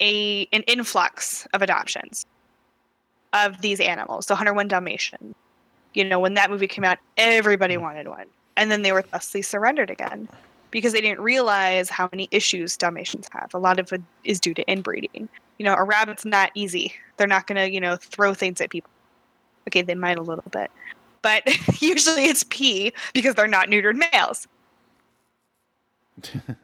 a 0.00 0.46
an 0.52 0.62
influx 0.62 1.46
of 1.54 1.62
adoptions 1.62 2.26
of 3.32 3.60
these 3.60 3.80
animals. 3.80 4.26
The 4.26 4.34
101 4.34 4.68
Dalmatian. 4.68 5.34
You 5.94 6.04
know, 6.04 6.18
when 6.18 6.34
that 6.34 6.50
movie 6.50 6.66
came 6.66 6.84
out, 6.84 6.98
everybody 7.16 7.76
wanted 7.76 8.08
one, 8.08 8.26
and 8.56 8.70
then 8.70 8.82
they 8.82 8.92
were 8.92 9.02
thusly 9.02 9.40
surrendered 9.40 9.90
again 9.90 10.28
because 10.70 10.92
they 10.92 11.00
didn't 11.00 11.20
realize 11.20 11.88
how 11.88 12.08
many 12.12 12.28
issues 12.30 12.76
Dalmatians 12.76 13.28
have. 13.32 13.54
A 13.54 13.58
lot 13.58 13.78
of 13.78 13.90
it 13.92 14.02
is 14.24 14.38
due 14.38 14.52
to 14.52 14.70
inbreeding. 14.70 15.28
You 15.58 15.64
know, 15.64 15.74
a 15.74 15.84
rabbit's 15.84 16.26
not 16.26 16.50
easy. 16.54 16.92
They're 17.16 17.26
not 17.26 17.46
going 17.46 17.56
to, 17.56 17.72
you 17.72 17.80
know, 17.80 17.96
throw 17.96 18.34
things 18.34 18.60
at 18.60 18.68
people. 18.68 18.90
Okay, 19.68 19.80
they 19.80 19.94
might 19.94 20.18
a 20.18 20.22
little 20.22 20.44
bit, 20.50 20.70
but 21.26 21.42
usually 21.82 22.26
it's 22.26 22.44
pee 22.44 22.92
because 23.12 23.34
they're 23.34 23.48
not 23.48 23.66
neutered 23.66 24.00
males. 24.12 24.46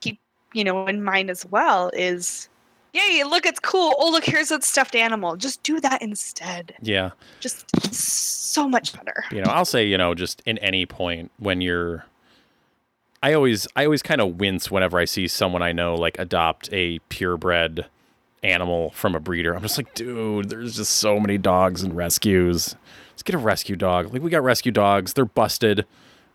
Keep, 0.00 0.18
you 0.54 0.64
know, 0.64 0.86
in 0.86 1.04
mind 1.04 1.28
as 1.28 1.44
well 1.44 1.90
is, 1.92 2.48
yay, 2.94 3.22
look, 3.24 3.44
it's 3.44 3.60
cool. 3.60 3.94
Oh, 3.98 4.10
look, 4.10 4.24
here's 4.24 4.50
a 4.50 4.62
stuffed 4.62 4.94
animal. 4.94 5.36
Just 5.36 5.62
do 5.64 5.80
that 5.80 6.00
instead. 6.00 6.74
Yeah. 6.80 7.10
Just 7.40 7.66
so 7.92 8.66
much 8.66 8.94
better. 8.94 9.22
You 9.30 9.42
know, 9.42 9.50
I'll 9.50 9.66
say, 9.66 9.84
you 9.86 9.98
know, 9.98 10.14
just 10.14 10.42
in 10.46 10.56
any 10.58 10.86
point 10.86 11.30
when 11.38 11.60
you're 11.60 12.06
I 13.22 13.34
always 13.34 13.68
I 13.76 13.84
always 13.84 14.02
kind 14.02 14.22
of 14.22 14.40
wince 14.40 14.70
whenever 14.70 14.98
I 14.98 15.04
see 15.04 15.28
someone 15.28 15.60
I 15.60 15.72
know 15.72 15.94
like 15.94 16.18
adopt 16.18 16.70
a 16.72 17.00
purebred 17.10 17.84
animal 18.42 18.92
from 18.92 19.14
a 19.14 19.20
breeder. 19.20 19.54
I'm 19.54 19.60
just 19.60 19.76
like, 19.76 19.92
dude, 19.92 20.48
there's 20.48 20.76
just 20.76 20.94
so 20.94 21.20
many 21.20 21.36
dogs 21.36 21.82
and 21.82 21.94
rescues. 21.94 22.76
Let's 23.20 23.26
get 23.26 23.34
a 23.34 23.38
rescue 23.38 23.76
dog. 23.76 24.14
Like 24.14 24.22
we 24.22 24.30
got 24.30 24.42
rescue 24.42 24.72
dogs. 24.72 25.12
They're 25.12 25.26
busted. 25.26 25.84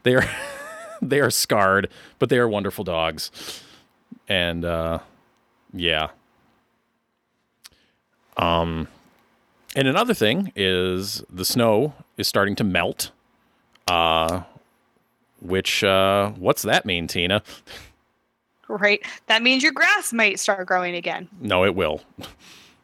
They 0.03 0.13
are 0.13 0.29
they 1.01 1.19
are 1.19 1.31
scarred, 1.31 1.89
but 2.19 2.29
they 2.29 2.37
are 2.37 2.47
wonderful 2.47 2.83
dogs. 2.83 3.31
And 4.27 4.63
uh 4.63 4.99
yeah. 5.73 6.09
Um 8.37 8.87
and 9.75 9.87
another 9.87 10.13
thing 10.13 10.53
is 10.55 11.23
the 11.27 11.43
snow 11.43 11.95
is 12.17 12.27
starting 12.27 12.55
to 12.57 12.63
melt. 12.63 13.09
Uh 13.87 14.43
which 15.41 15.83
uh 15.83 16.33
what's 16.33 16.61
that 16.61 16.85
mean, 16.85 17.07
Tina? 17.07 17.41
Right? 18.67 19.03
That 19.25 19.41
means 19.41 19.63
your 19.63 19.71
grass 19.71 20.13
might 20.13 20.39
start 20.39 20.67
growing 20.67 20.93
again. 20.93 21.29
No, 21.41 21.65
it 21.65 21.73
will. 21.73 22.03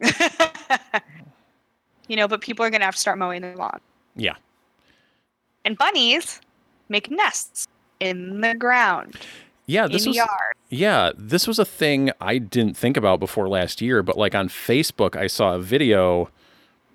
you 2.08 2.16
know, 2.16 2.26
but 2.26 2.40
people 2.40 2.64
are 2.64 2.70
going 2.70 2.80
to 2.80 2.84
have 2.84 2.96
to 2.96 3.00
start 3.00 3.16
mowing 3.16 3.42
their 3.42 3.54
lawn. 3.54 3.78
Yeah. 4.16 4.34
And 5.64 5.76
bunnies 5.78 6.40
make 6.88 7.10
nests 7.10 7.68
in 8.00 8.40
the 8.40 8.54
ground, 8.54 9.16
Yeah, 9.66 9.86
this 9.86 10.06
was 10.06 10.16
yard. 10.16 10.54
Yeah, 10.70 11.12
this 11.16 11.46
was 11.46 11.58
a 11.58 11.64
thing 11.64 12.10
I 12.20 12.38
didn't 12.38 12.76
think 12.76 12.96
about 12.96 13.20
before 13.20 13.48
last 13.48 13.80
year, 13.80 14.02
but 14.02 14.18
like 14.18 14.34
on 14.34 14.48
Facebook, 14.48 15.16
I 15.16 15.28
saw 15.28 15.54
a 15.54 15.60
video 15.60 16.30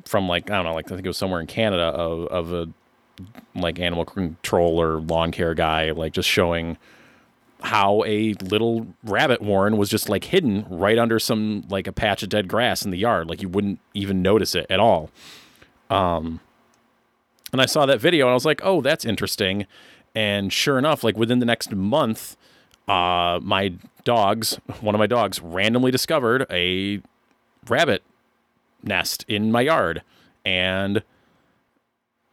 from 0.05 0.27
like 0.27 0.51
I 0.51 0.55
don't 0.55 0.65
know, 0.65 0.73
like 0.73 0.87
I 0.87 0.95
think 0.95 1.05
it 1.05 1.09
was 1.09 1.17
somewhere 1.17 1.39
in 1.39 1.47
Canada 1.47 1.83
of 1.83 2.27
of 2.27 2.53
a 2.53 2.67
like 3.55 3.79
animal 3.79 4.05
control 4.05 4.81
or 4.81 4.99
lawn 4.99 5.31
care 5.31 5.53
guy, 5.53 5.91
like 5.91 6.13
just 6.13 6.27
showing 6.27 6.77
how 7.61 8.03
a 8.05 8.33
little 8.33 8.85
rabbit 9.03 9.41
warren 9.41 9.77
was 9.77 9.89
just 9.89 10.09
like 10.09 10.25
hidden 10.25 10.65
right 10.69 10.99
under 10.99 11.17
some 11.19 11.63
like 11.69 11.87
a 11.87 11.91
patch 11.91 12.21
of 12.21 12.29
dead 12.29 12.47
grass 12.47 12.83
in 12.83 12.91
the 12.91 12.97
yard, 12.97 13.29
like 13.29 13.41
you 13.41 13.49
wouldn't 13.49 13.79
even 13.93 14.21
notice 14.21 14.53
it 14.55 14.67
at 14.69 14.79
all. 14.79 15.09
Um, 15.89 16.39
and 17.51 17.61
I 17.61 17.65
saw 17.65 17.85
that 17.85 17.99
video 17.99 18.25
and 18.25 18.31
I 18.31 18.33
was 18.33 18.45
like, 18.45 18.61
oh, 18.63 18.81
that's 18.81 19.05
interesting. 19.05 19.67
And 20.15 20.51
sure 20.51 20.77
enough, 20.77 21.03
like 21.03 21.17
within 21.17 21.39
the 21.39 21.45
next 21.45 21.71
month, 21.71 22.35
uh, 22.87 23.39
my 23.41 23.73
dogs, 24.03 24.59
one 24.81 24.95
of 24.95 24.99
my 24.99 25.07
dogs, 25.07 25.41
randomly 25.41 25.91
discovered 25.91 26.45
a 26.49 27.01
rabbit 27.67 28.03
nest 28.83 29.25
in 29.27 29.51
my 29.51 29.61
yard. 29.61 30.01
And 30.45 31.03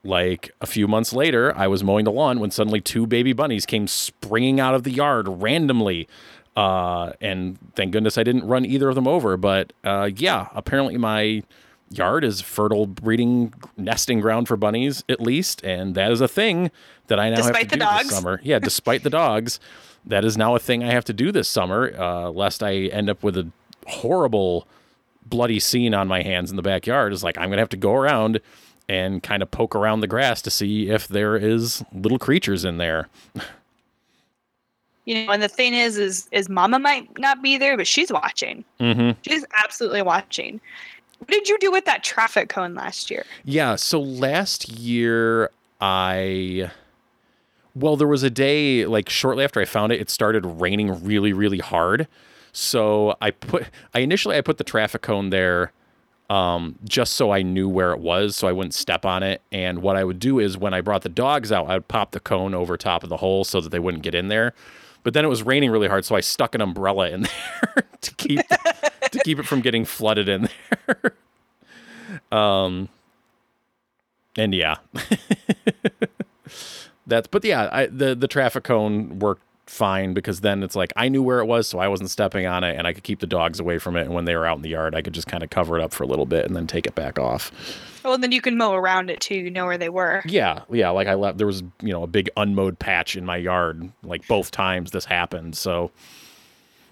like 0.05 0.53
a 0.61 0.67
few 0.67 0.87
months 0.87 1.13
later, 1.13 1.57
I 1.57 1.67
was 1.67 1.83
mowing 1.83 2.05
the 2.05 2.13
lawn 2.13 2.39
when 2.41 2.51
suddenly 2.51 2.81
two 2.81 3.07
baby 3.07 3.33
bunnies 3.33 3.67
came 3.67 3.87
springing 3.87 4.61
out 4.61 4.75
of 4.75 4.85
the 4.85 4.91
yard 4.91 5.27
randomly. 5.43 6.09
Uh, 6.57 7.13
and 7.21 7.59
thank 7.75 7.93
goodness 7.93 8.17
I 8.17 8.23
didn't 8.23 8.47
run 8.47 8.65
either 8.65 8.89
of 8.89 8.95
them 8.95 9.09
over. 9.09 9.37
But 9.37 9.73
uh, 9.83 10.11
yeah, 10.15 10.49
apparently 10.55 10.97
my 10.97 11.43
yard 11.91 12.25
is 12.25 12.41
fertile 12.41 12.87
breeding 12.87 13.53
nesting 13.77 14.21
ground 14.21 14.49
for 14.49 14.57
bunnies 14.57 15.05
at 15.09 15.21
least 15.21 15.63
and 15.65 15.95
that 15.95 16.11
is 16.11 16.21
a 16.21 16.29
thing 16.29 16.71
that 17.07 17.21
i 17.21 17.29
now 17.31 17.37
Despite 17.37 17.57
have 17.57 17.69
to 17.69 17.77
do 17.77 17.79
dogs. 17.79 18.05
this 18.09 18.17
summer 18.17 18.41
yeah 18.43 18.59
despite 18.63 19.03
the 19.03 19.11
dogs 19.11 19.61
that 20.07 20.25
is 20.25 20.37
now 20.37 20.55
a 20.55 20.59
thing 20.59 20.83
i 20.83 20.91
have 20.93 21.05
to 21.05 21.13
do 21.13 21.31
this 21.31 21.49
summer 21.49 21.95
uh, 21.99 22.31
lest 22.31 22.63
i 22.63 22.75
end 22.75 23.09
up 23.11 23.23
with 23.23 23.37
a 23.37 23.49
horrible 23.87 24.67
bloody 25.27 25.61
scene 25.61 25.95
on 25.95 26.09
my 26.09 26.23
hands 26.23 26.51
in 26.51 26.57
the 26.57 26.63
backyard 26.63 27.13
is 27.13 27.23
like 27.23 27.39
i'm 27.39 27.49
gonna 27.51 27.63
have 27.63 27.69
to 27.69 27.77
go 27.77 27.95
around 27.95 28.41
and 28.89 29.23
kind 29.23 29.43
of 29.43 29.51
poke 29.51 29.75
around 29.75 30.01
the 30.01 30.07
grass 30.07 30.43
to 30.43 30.51
see 30.51 30.89
if 30.91 31.07
there 31.09 31.37
is 31.37 31.83
little 31.93 32.19
creatures 32.19 32.65
in 32.65 32.79
there 32.79 33.09
You 35.07 35.27
know, 35.27 35.33
and 35.33 35.43
the 35.43 35.49
thing 35.49 35.75
is, 35.75 35.99
is 35.99 36.29
is 36.33 36.49
Mama 36.49 36.79
might 36.79 37.19
not 37.19 37.43
be 37.43 37.59
there, 37.59 37.77
but 37.77 37.87
she's 37.87 38.11
watching. 38.11 38.65
mm-hmm. 38.81 39.11
She's 39.23 39.45
absolutely 39.63 40.01
watching. 40.01 40.63
What 41.25 41.31
did 41.31 41.49
you 41.49 41.59
do 41.59 41.71
with 41.71 41.87
that 41.87 42.05
traffic 42.05 42.51
cone 42.51 42.75
last 42.75 43.11
year? 43.11 43.25
Yeah, 43.45 43.77
so 43.77 43.99
last 43.99 44.69
year 44.69 45.51
I 45.81 46.71
well 47.75 47.97
there 47.97 48.07
was 48.07 48.23
a 48.23 48.31
day 48.31 48.85
like 48.85 49.09
shortly 49.09 49.43
after 49.43 49.59
I 49.59 49.65
found 49.65 49.91
it 49.91 50.01
it 50.01 50.11
started 50.11 50.45
raining 50.45 51.03
really 51.03 51.33
really 51.33 51.61
hard. 51.61 52.09
So 52.53 53.17
I 53.23 53.31
put 53.31 53.67
I 53.95 54.01
initially 54.01 54.37
I 54.37 54.43
put 54.43 54.59
the 54.59 54.65
traffic 54.65 55.01
cone 55.01 55.31
there 55.31 55.73
um 56.29 56.79
just 56.85 57.15
so 57.15 57.31
I 57.31 57.41
knew 57.41 57.71
where 57.71 57.93
it 57.93 58.01
was 58.01 58.37
so 58.37 58.47
I 58.47 58.53
wouldn't 58.53 58.75
step 58.75 59.07
on 59.07 59.23
it 59.23 59.41
and 59.51 59.81
what 59.81 59.97
I 59.97 60.05
would 60.05 60.19
do 60.19 60.39
is 60.39 60.59
when 60.59 60.75
I 60.75 60.83
brought 60.83 61.03
the 61.03 61.09
dogs 61.09 61.53
out 61.53 61.71
I 61.71 61.75
would 61.75 61.89
pop 61.89 62.11
the 62.11 62.21
cone 62.21 62.55
over 62.55 62.77
top 62.77 63.03
of 63.03 63.09
the 63.09 63.17
hole 63.17 63.45
so 63.45 63.63
that 63.63 63.71
they 63.71 63.79
wouldn't 63.79 64.03
get 64.03 64.15
in 64.15 64.29
there. 64.29 64.53
But 65.03 65.13
then 65.13 65.25
it 65.25 65.29
was 65.29 65.43
raining 65.43 65.71
really 65.71 65.89
hard 65.89 66.05
so 66.05 66.17
I 66.17 66.21
stuck 66.21 66.55
an 66.55 66.61
umbrella 66.61 67.09
in 67.09 67.23
there 67.63 67.85
to 68.03 68.15
keep 68.15 68.41
to 69.15 69.19
keep 69.25 69.39
it 69.39 69.47
from 69.47 69.61
getting 69.61 69.85
flooded 69.85 70.29
in 70.29 70.43
there. 70.43 70.51
um 72.33 72.89
and 74.37 74.55
yeah 74.55 74.77
that's 77.07 77.27
but 77.27 77.45
yeah 77.45 77.69
I, 77.73 77.87
the 77.87 78.15
the 78.15 78.29
traffic 78.29 78.65
cone 78.65 79.19
worked 79.19 79.43
fine 79.67 80.13
because 80.13 80.41
then 80.43 80.63
it's 80.63 80.77
like 80.77 80.93
i 80.95 81.09
knew 81.09 81.23
where 81.23 81.41
it 81.41 81.47
was 81.47 81.67
so 81.67 81.79
i 81.79 81.89
wasn't 81.89 82.11
stepping 82.11 82.45
on 82.47 82.65
it 82.65 82.77
and 82.77 82.87
i 82.87 82.93
could 82.93 83.03
keep 83.03 83.21
the 83.21 83.27
dogs 83.27 83.59
away 83.61 83.79
from 83.79 83.97
it 83.97 84.03
and 84.03 84.13
when 84.15 84.27
they 84.27 84.37
were 84.37 84.45
out 84.47 84.57
in 84.57 84.63
the 84.63 84.69
yard 84.69 84.95
i 84.95 85.01
could 85.01 85.15
just 85.15 85.27
kind 85.27 85.43
of 85.43 85.49
cover 85.49 85.79
it 85.79 85.83
up 85.83 85.93
for 85.93 86.03
a 86.03 86.07
little 86.07 86.27
bit 86.27 86.45
and 86.45 86.55
then 86.55 86.67
take 86.67 86.87
it 86.87 86.95
back 86.95 87.19
off 87.19 87.51
Well, 88.05 88.13
and 88.15 88.23
then 88.23 88.31
you 88.31 88.43
can 88.43 88.59
mow 88.59 88.75
around 88.75 89.09
it 89.09 89.21
too. 89.21 89.37
You 89.37 89.51
know 89.51 89.65
where 89.65 89.79
they 89.79 89.89
were. 89.89 90.23
yeah 90.27 90.61
yeah 90.71 90.91
like 90.91 91.07
i 91.09 91.15
left 91.15 91.39
there 91.39 91.47
was 91.47 91.63
you 91.81 91.93
know 91.93 92.03
a 92.03 92.07
big 92.07 92.29
unmowed 92.37 92.79
patch 92.79 93.17
in 93.17 93.25
my 93.25 93.39
yard 93.39 93.91
like 94.03 94.27
both 94.29 94.51
times 94.51 94.91
this 94.91 95.07
happened 95.07 95.57
so 95.57 95.91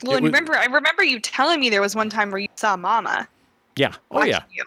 Well, 0.03 0.15
and 0.17 0.23
was- 0.25 0.31
remember, 0.33 0.57
I 0.57 0.65
remember 0.65 1.05
you 1.05 1.21
telling 1.21 1.61
me 1.61 1.69
there 1.69 1.83
was 1.83 1.95
one 1.95 2.09
time 2.09 2.31
where 2.31 2.41
you 2.41 2.49
saw 2.57 2.77
Mama. 2.77 3.29
Yeah 3.77 3.95
oh 4.11 4.23
yeah 4.25 4.43
you. 4.51 4.65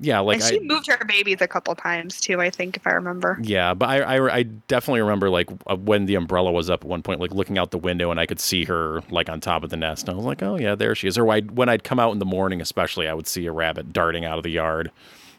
yeah 0.00 0.18
like 0.20 0.36
and 0.36 0.44
i 0.44 0.48
she 0.50 0.60
moved 0.60 0.86
her 0.88 1.04
babies 1.04 1.38
a 1.40 1.46
couple 1.48 1.74
times 1.74 2.20
too. 2.20 2.40
I 2.40 2.50
think, 2.50 2.76
if 2.76 2.86
I 2.86 2.90
remember. 2.90 3.38
Yeah, 3.42 3.74
but 3.74 3.88
I, 3.88 4.00
I, 4.18 4.34
I 4.38 4.42
definitely 4.42 5.00
remember 5.02 5.30
like 5.30 5.48
uh, 5.68 5.76
when 5.76 6.06
the 6.06 6.14
umbrella 6.16 6.50
was 6.52 6.68
up 6.70 6.82
at 6.82 6.88
one 6.88 7.02
point, 7.02 7.20
like 7.20 7.30
looking 7.32 7.56
out 7.58 7.70
the 7.70 7.78
window 7.78 8.10
and 8.10 8.18
I 8.18 8.26
could 8.26 8.40
see 8.40 8.64
her 8.64 9.00
like 9.10 9.28
on 9.28 9.40
top 9.40 9.62
of 9.64 9.70
the 9.70 9.76
nest. 9.76 10.06
And 10.08 10.14
I 10.14 10.16
was 10.16 10.24
like, 10.26 10.42
oh 10.42 10.56
yeah, 10.56 10.74
there 10.74 10.94
she 10.94 11.06
is. 11.08 11.16
Or 11.18 11.24
when 11.24 11.36
I'd, 11.36 11.50
when 11.52 11.68
I'd 11.68 11.84
come 11.84 12.00
out 12.00 12.12
in 12.12 12.18
the 12.18 12.24
morning, 12.26 12.60
especially, 12.60 13.06
I 13.08 13.14
would 13.14 13.26
see 13.26 13.46
a 13.46 13.52
rabbit 13.52 13.92
darting 13.92 14.24
out 14.24 14.38
of 14.38 14.42
the 14.44 14.50
yard. 14.50 14.90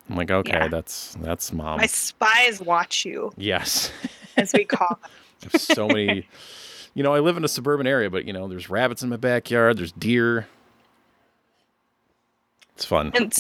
I'm 0.10 0.16
like, 0.18 0.32
okay, 0.32 0.52
Yeah. 0.52 0.68
that's 0.68 1.16
that's 1.22 1.52
mom. 1.54 1.78
My 1.78 1.86
spies 1.86 2.62
watch 2.62 3.06
you, 3.06 3.32
yes, 3.38 3.92
as 4.38 4.52
we 4.54 4.66
call 4.66 5.00
them. 5.42 5.60
so 5.60 5.88
many. 5.88 6.28
You 6.94 7.02
know, 7.04 7.14
I 7.14 7.20
live 7.22 7.38
in 7.38 7.44
a 7.44 7.48
suburban 7.48 7.88
area, 7.88 8.10
but 8.10 8.26
you 8.26 8.34
know, 8.34 8.48
there's 8.48 8.70
rabbits 8.70 9.02
in 9.02 9.10
my 9.10 9.16
backyard. 9.18 9.78
There's 9.78 9.92
deer. 9.94 10.48
It's 12.76 12.86
fun. 12.86 13.12
And 13.16 13.34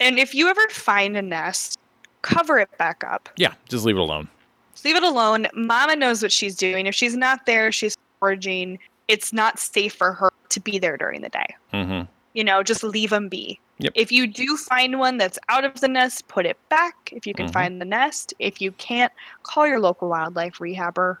and 0.00 0.18
if 0.18 0.34
you 0.34 0.48
ever 0.48 0.66
find 0.70 1.16
a 1.16 1.22
nest, 1.22 1.78
cover 2.22 2.58
it 2.58 2.76
back 2.78 3.04
up. 3.04 3.28
Yeah, 3.36 3.54
just 3.68 3.84
leave 3.84 3.96
it 3.96 4.00
alone. 4.00 4.28
Just 4.72 4.84
leave 4.84 4.96
it 4.96 5.02
alone. 5.02 5.46
Mama 5.54 5.96
knows 5.96 6.22
what 6.22 6.32
she's 6.32 6.56
doing. 6.56 6.86
If 6.86 6.94
she's 6.94 7.16
not 7.16 7.46
there, 7.46 7.70
she's 7.70 7.96
foraging. 8.18 8.78
It's 9.08 9.32
not 9.32 9.58
safe 9.58 9.94
for 9.94 10.12
her 10.12 10.30
to 10.48 10.60
be 10.60 10.78
there 10.78 10.96
during 10.96 11.20
the 11.22 11.28
day. 11.28 11.46
Mm-hmm. 11.72 12.02
You 12.34 12.44
know, 12.44 12.62
just 12.62 12.82
leave 12.82 13.10
them 13.10 13.28
be. 13.28 13.60
Yep. 13.78 13.92
If 13.94 14.12
you 14.12 14.26
do 14.26 14.56
find 14.56 14.98
one 14.98 15.18
that's 15.18 15.38
out 15.48 15.64
of 15.64 15.80
the 15.80 15.88
nest, 15.88 16.28
put 16.28 16.46
it 16.46 16.56
back. 16.68 16.94
If 17.12 17.26
you 17.26 17.34
can 17.34 17.48
Mhm. 17.48 17.52
find 17.52 17.80
the 17.80 17.84
nest, 17.84 18.32
if 18.38 18.60
you 18.60 18.72
can't, 18.72 19.12
call 19.42 19.66
your 19.66 19.80
local 19.80 20.08
wildlife 20.08 20.58
rehabber. 20.58 21.18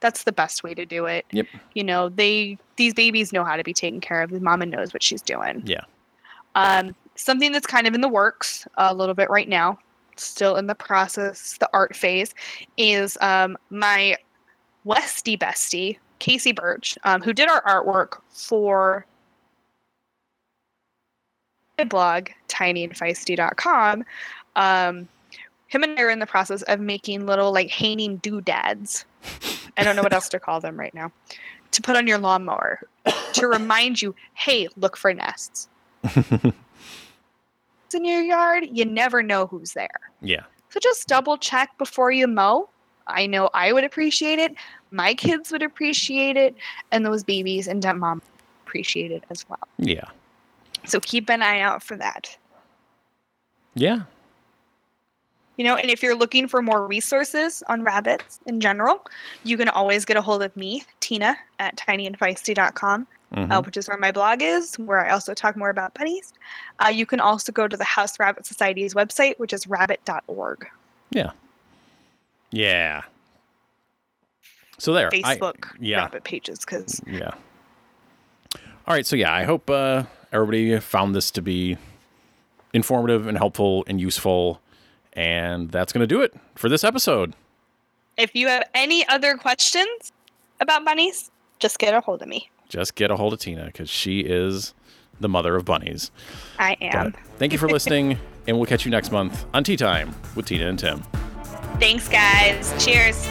That's 0.00 0.22
the 0.24 0.32
best 0.32 0.62
way 0.62 0.74
to 0.74 0.86
do 0.86 1.06
it. 1.06 1.26
Yep. 1.32 1.46
You 1.74 1.84
know, 1.84 2.08
they 2.08 2.56
these 2.76 2.94
babies 2.94 3.32
know 3.32 3.44
how 3.44 3.56
to 3.56 3.64
be 3.64 3.74
taken 3.74 4.00
care 4.00 4.22
of. 4.22 4.30
The 4.30 4.40
mama 4.40 4.66
knows 4.66 4.92
what 4.92 5.02
she's 5.02 5.22
doing. 5.22 5.62
Yeah. 5.66 5.80
Um, 6.54 6.94
something 7.14 7.52
that's 7.52 7.66
kind 7.66 7.86
of 7.86 7.94
in 7.94 8.00
the 8.00 8.08
works 8.08 8.66
a 8.76 8.94
little 8.94 9.14
bit 9.14 9.30
right 9.30 9.48
now, 9.48 9.78
still 10.16 10.56
in 10.56 10.66
the 10.66 10.74
process, 10.74 11.56
the 11.58 11.68
art 11.72 11.94
phase, 11.94 12.34
is 12.76 13.18
um, 13.20 13.56
my 13.70 14.16
Westy 14.84 15.36
bestie, 15.36 15.98
Casey 16.18 16.52
Birch, 16.52 16.96
um, 17.04 17.20
who 17.22 17.32
did 17.32 17.48
our 17.48 17.62
artwork 17.62 18.20
for 18.30 19.06
my 21.76 21.84
blog, 21.84 22.30
tinyandfeisty.com. 22.48 24.04
Um, 24.56 25.08
him 25.68 25.82
and 25.82 25.98
I 25.98 26.02
are 26.02 26.10
in 26.10 26.18
the 26.18 26.26
process 26.26 26.62
of 26.62 26.80
making 26.80 27.26
little 27.26 27.52
like 27.52 27.70
hanging 27.70 28.16
doodads. 28.16 29.04
I 29.76 29.84
don't 29.84 29.94
know 29.94 30.02
what 30.02 30.12
else 30.12 30.28
to 30.30 30.40
call 30.40 30.60
them 30.60 30.78
right 30.78 30.94
now. 30.94 31.12
To 31.72 31.82
put 31.82 31.96
on 31.96 32.06
your 32.06 32.18
lawnmower 32.18 32.80
to 33.34 33.46
remind 33.46 34.00
you, 34.00 34.14
hey, 34.34 34.68
look 34.76 34.96
for 34.96 35.12
nests. 35.12 35.68
It's 36.04 37.94
in 37.94 38.04
your 38.04 38.20
yard, 38.20 38.68
you 38.70 38.84
never 38.84 39.22
know 39.22 39.46
who's 39.46 39.72
there. 39.72 40.00
yeah. 40.20 40.42
So 40.70 40.78
just 40.80 41.08
double 41.08 41.38
check 41.38 41.70
before 41.78 42.10
you 42.10 42.26
mow. 42.26 42.68
I 43.06 43.26
know 43.26 43.48
I 43.54 43.72
would 43.72 43.84
appreciate 43.84 44.38
it. 44.38 44.54
My 44.90 45.14
kids 45.14 45.50
would 45.50 45.62
appreciate 45.62 46.36
it. 46.36 46.54
And 46.92 47.06
those 47.06 47.24
babies 47.24 47.66
and 47.66 47.80
dead 47.80 47.94
mom 47.94 48.20
appreciate 48.66 49.10
it 49.10 49.24
as 49.30 49.48
well. 49.48 49.66
Yeah. 49.78 50.04
So 50.84 51.00
keep 51.00 51.30
an 51.30 51.40
eye 51.40 51.60
out 51.60 51.82
for 51.82 51.96
that. 51.96 52.36
Yeah. 53.74 54.02
You 55.56 55.64
know, 55.64 55.76
and 55.76 55.90
if 55.90 56.02
you're 56.02 56.14
looking 56.14 56.46
for 56.46 56.60
more 56.60 56.86
resources 56.86 57.62
on 57.68 57.82
rabbits 57.82 58.38
in 58.44 58.60
general, 58.60 59.04
you 59.44 59.56
can 59.56 59.70
always 59.70 60.04
get 60.04 60.18
a 60.18 60.22
hold 60.22 60.42
of 60.42 60.54
me, 60.56 60.84
Tina, 61.00 61.36
at 61.58 61.76
tinyandfeisty.com, 61.76 63.06
Mhm. 63.34 63.52
uh, 63.52 63.62
which 63.62 63.76
is 63.76 63.88
where 63.88 63.98
my 63.98 64.10
blog 64.10 64.40
is, 64.42 64.78
where 64.78 65.04
I 65.04 65.10
also 65.10 65.34
talk 65.34 65.56
more 65.56 65.68
about 65.70 65.92
bunnies. 65.94 66.32
Uh, 66.78 66.88
you 66.88 67.04
can 67.04 67.20
also 67.20 67.52
go 67.52 67.68
to 67.68 67.76
the 67.76 67.84
House 67.84 68.18
Rabbit 68.18 68.46
Society's 68.46 68.94
website, 68.94 69.38
which 69.38 69.52
is 69.52 69.66
rabbit.org. 69.66 70.66
Yeah. 71.10 71.32
Yeah. 72.50 73.02
So 74.78 74.92
there. 74.94 75.08
I- 75.12 75.20
Facebook 75.36 75.68
yeah. 75.78 75.98
rabbit 75.98 76.24
pages, 76.24 76.60
because 76.60 77.00
Yeah. 77.06 77.32
All 78.86 78.94
right. 78.94 79.04
So 79.04 79.16
yeah, 79.16 79.34
I 79.34 79.44
hope 79.44 79.68
uh, 79.68 80.04
everybody 80.32 80.78
found 80.80 81.14
this 81.14 81.30
to 81.32 81.42
be 81.42 81.76
informative 82.72 83.26
and 83.26 83.36
helpful 83.36 83.84
and 83.86 84.00
useful. 84.00 84.60
And 85.12 85.70
that's 85.70 85.92
going 85.92 86.00
to 86.02 86.06
do 86.06 86.22
it 86.22 86.34
for 86.54 86.68
this 86.68 86.84
episode. 86.84 87.34
if 88.16 88.34
you 88.34 88.48
have 88.48 88.64
any 88.74 89.06
other 89.08 89.36
questions 89.36 90.12
about 90.60 90.84
bunnies, 90.84 91.30
just 91.60 91.78
get 91.78 91.94
a 91.94 92.00
hold 92.00 92.20
of 92.22 92.28
me. 92.28 92.50
Just 92.68 92.94
get 92.94 93.10
a 93.10 93.16
hold 93.16 93.32
of 93.32 93.40
Tina 93.40 93.66
because 93.66 93.88
she 93.88 94.20
is 94.20 94.74
the 95.20 95.28
mother 95.28 95.56
of 95.56 95.64
bunnies. 95.64 96.10
I 96.58 96.76
am. 96.80 97.12
But 97.12 97.20
thank 97.38 97.52
you 97.52 97.58
for 97.58 97.68
listening, 97.70 98.18
and 98.46 98.56
we'll 98.56 98.66
catch 98.66 98.84
you 98.84 98.90
next 98.90 99.10
month 99.10 99.46
on 99.54 99.64
Tea 99.64 99.76
Time 99.76 100.14
with 100.34 100.46
Tina 100.46 100.66
and 100.68 100.78
Tim. 100.78 101.02
Thanks, 101.80 102.08
guys. 102.08 102.74
Cheers. 102.84 103.26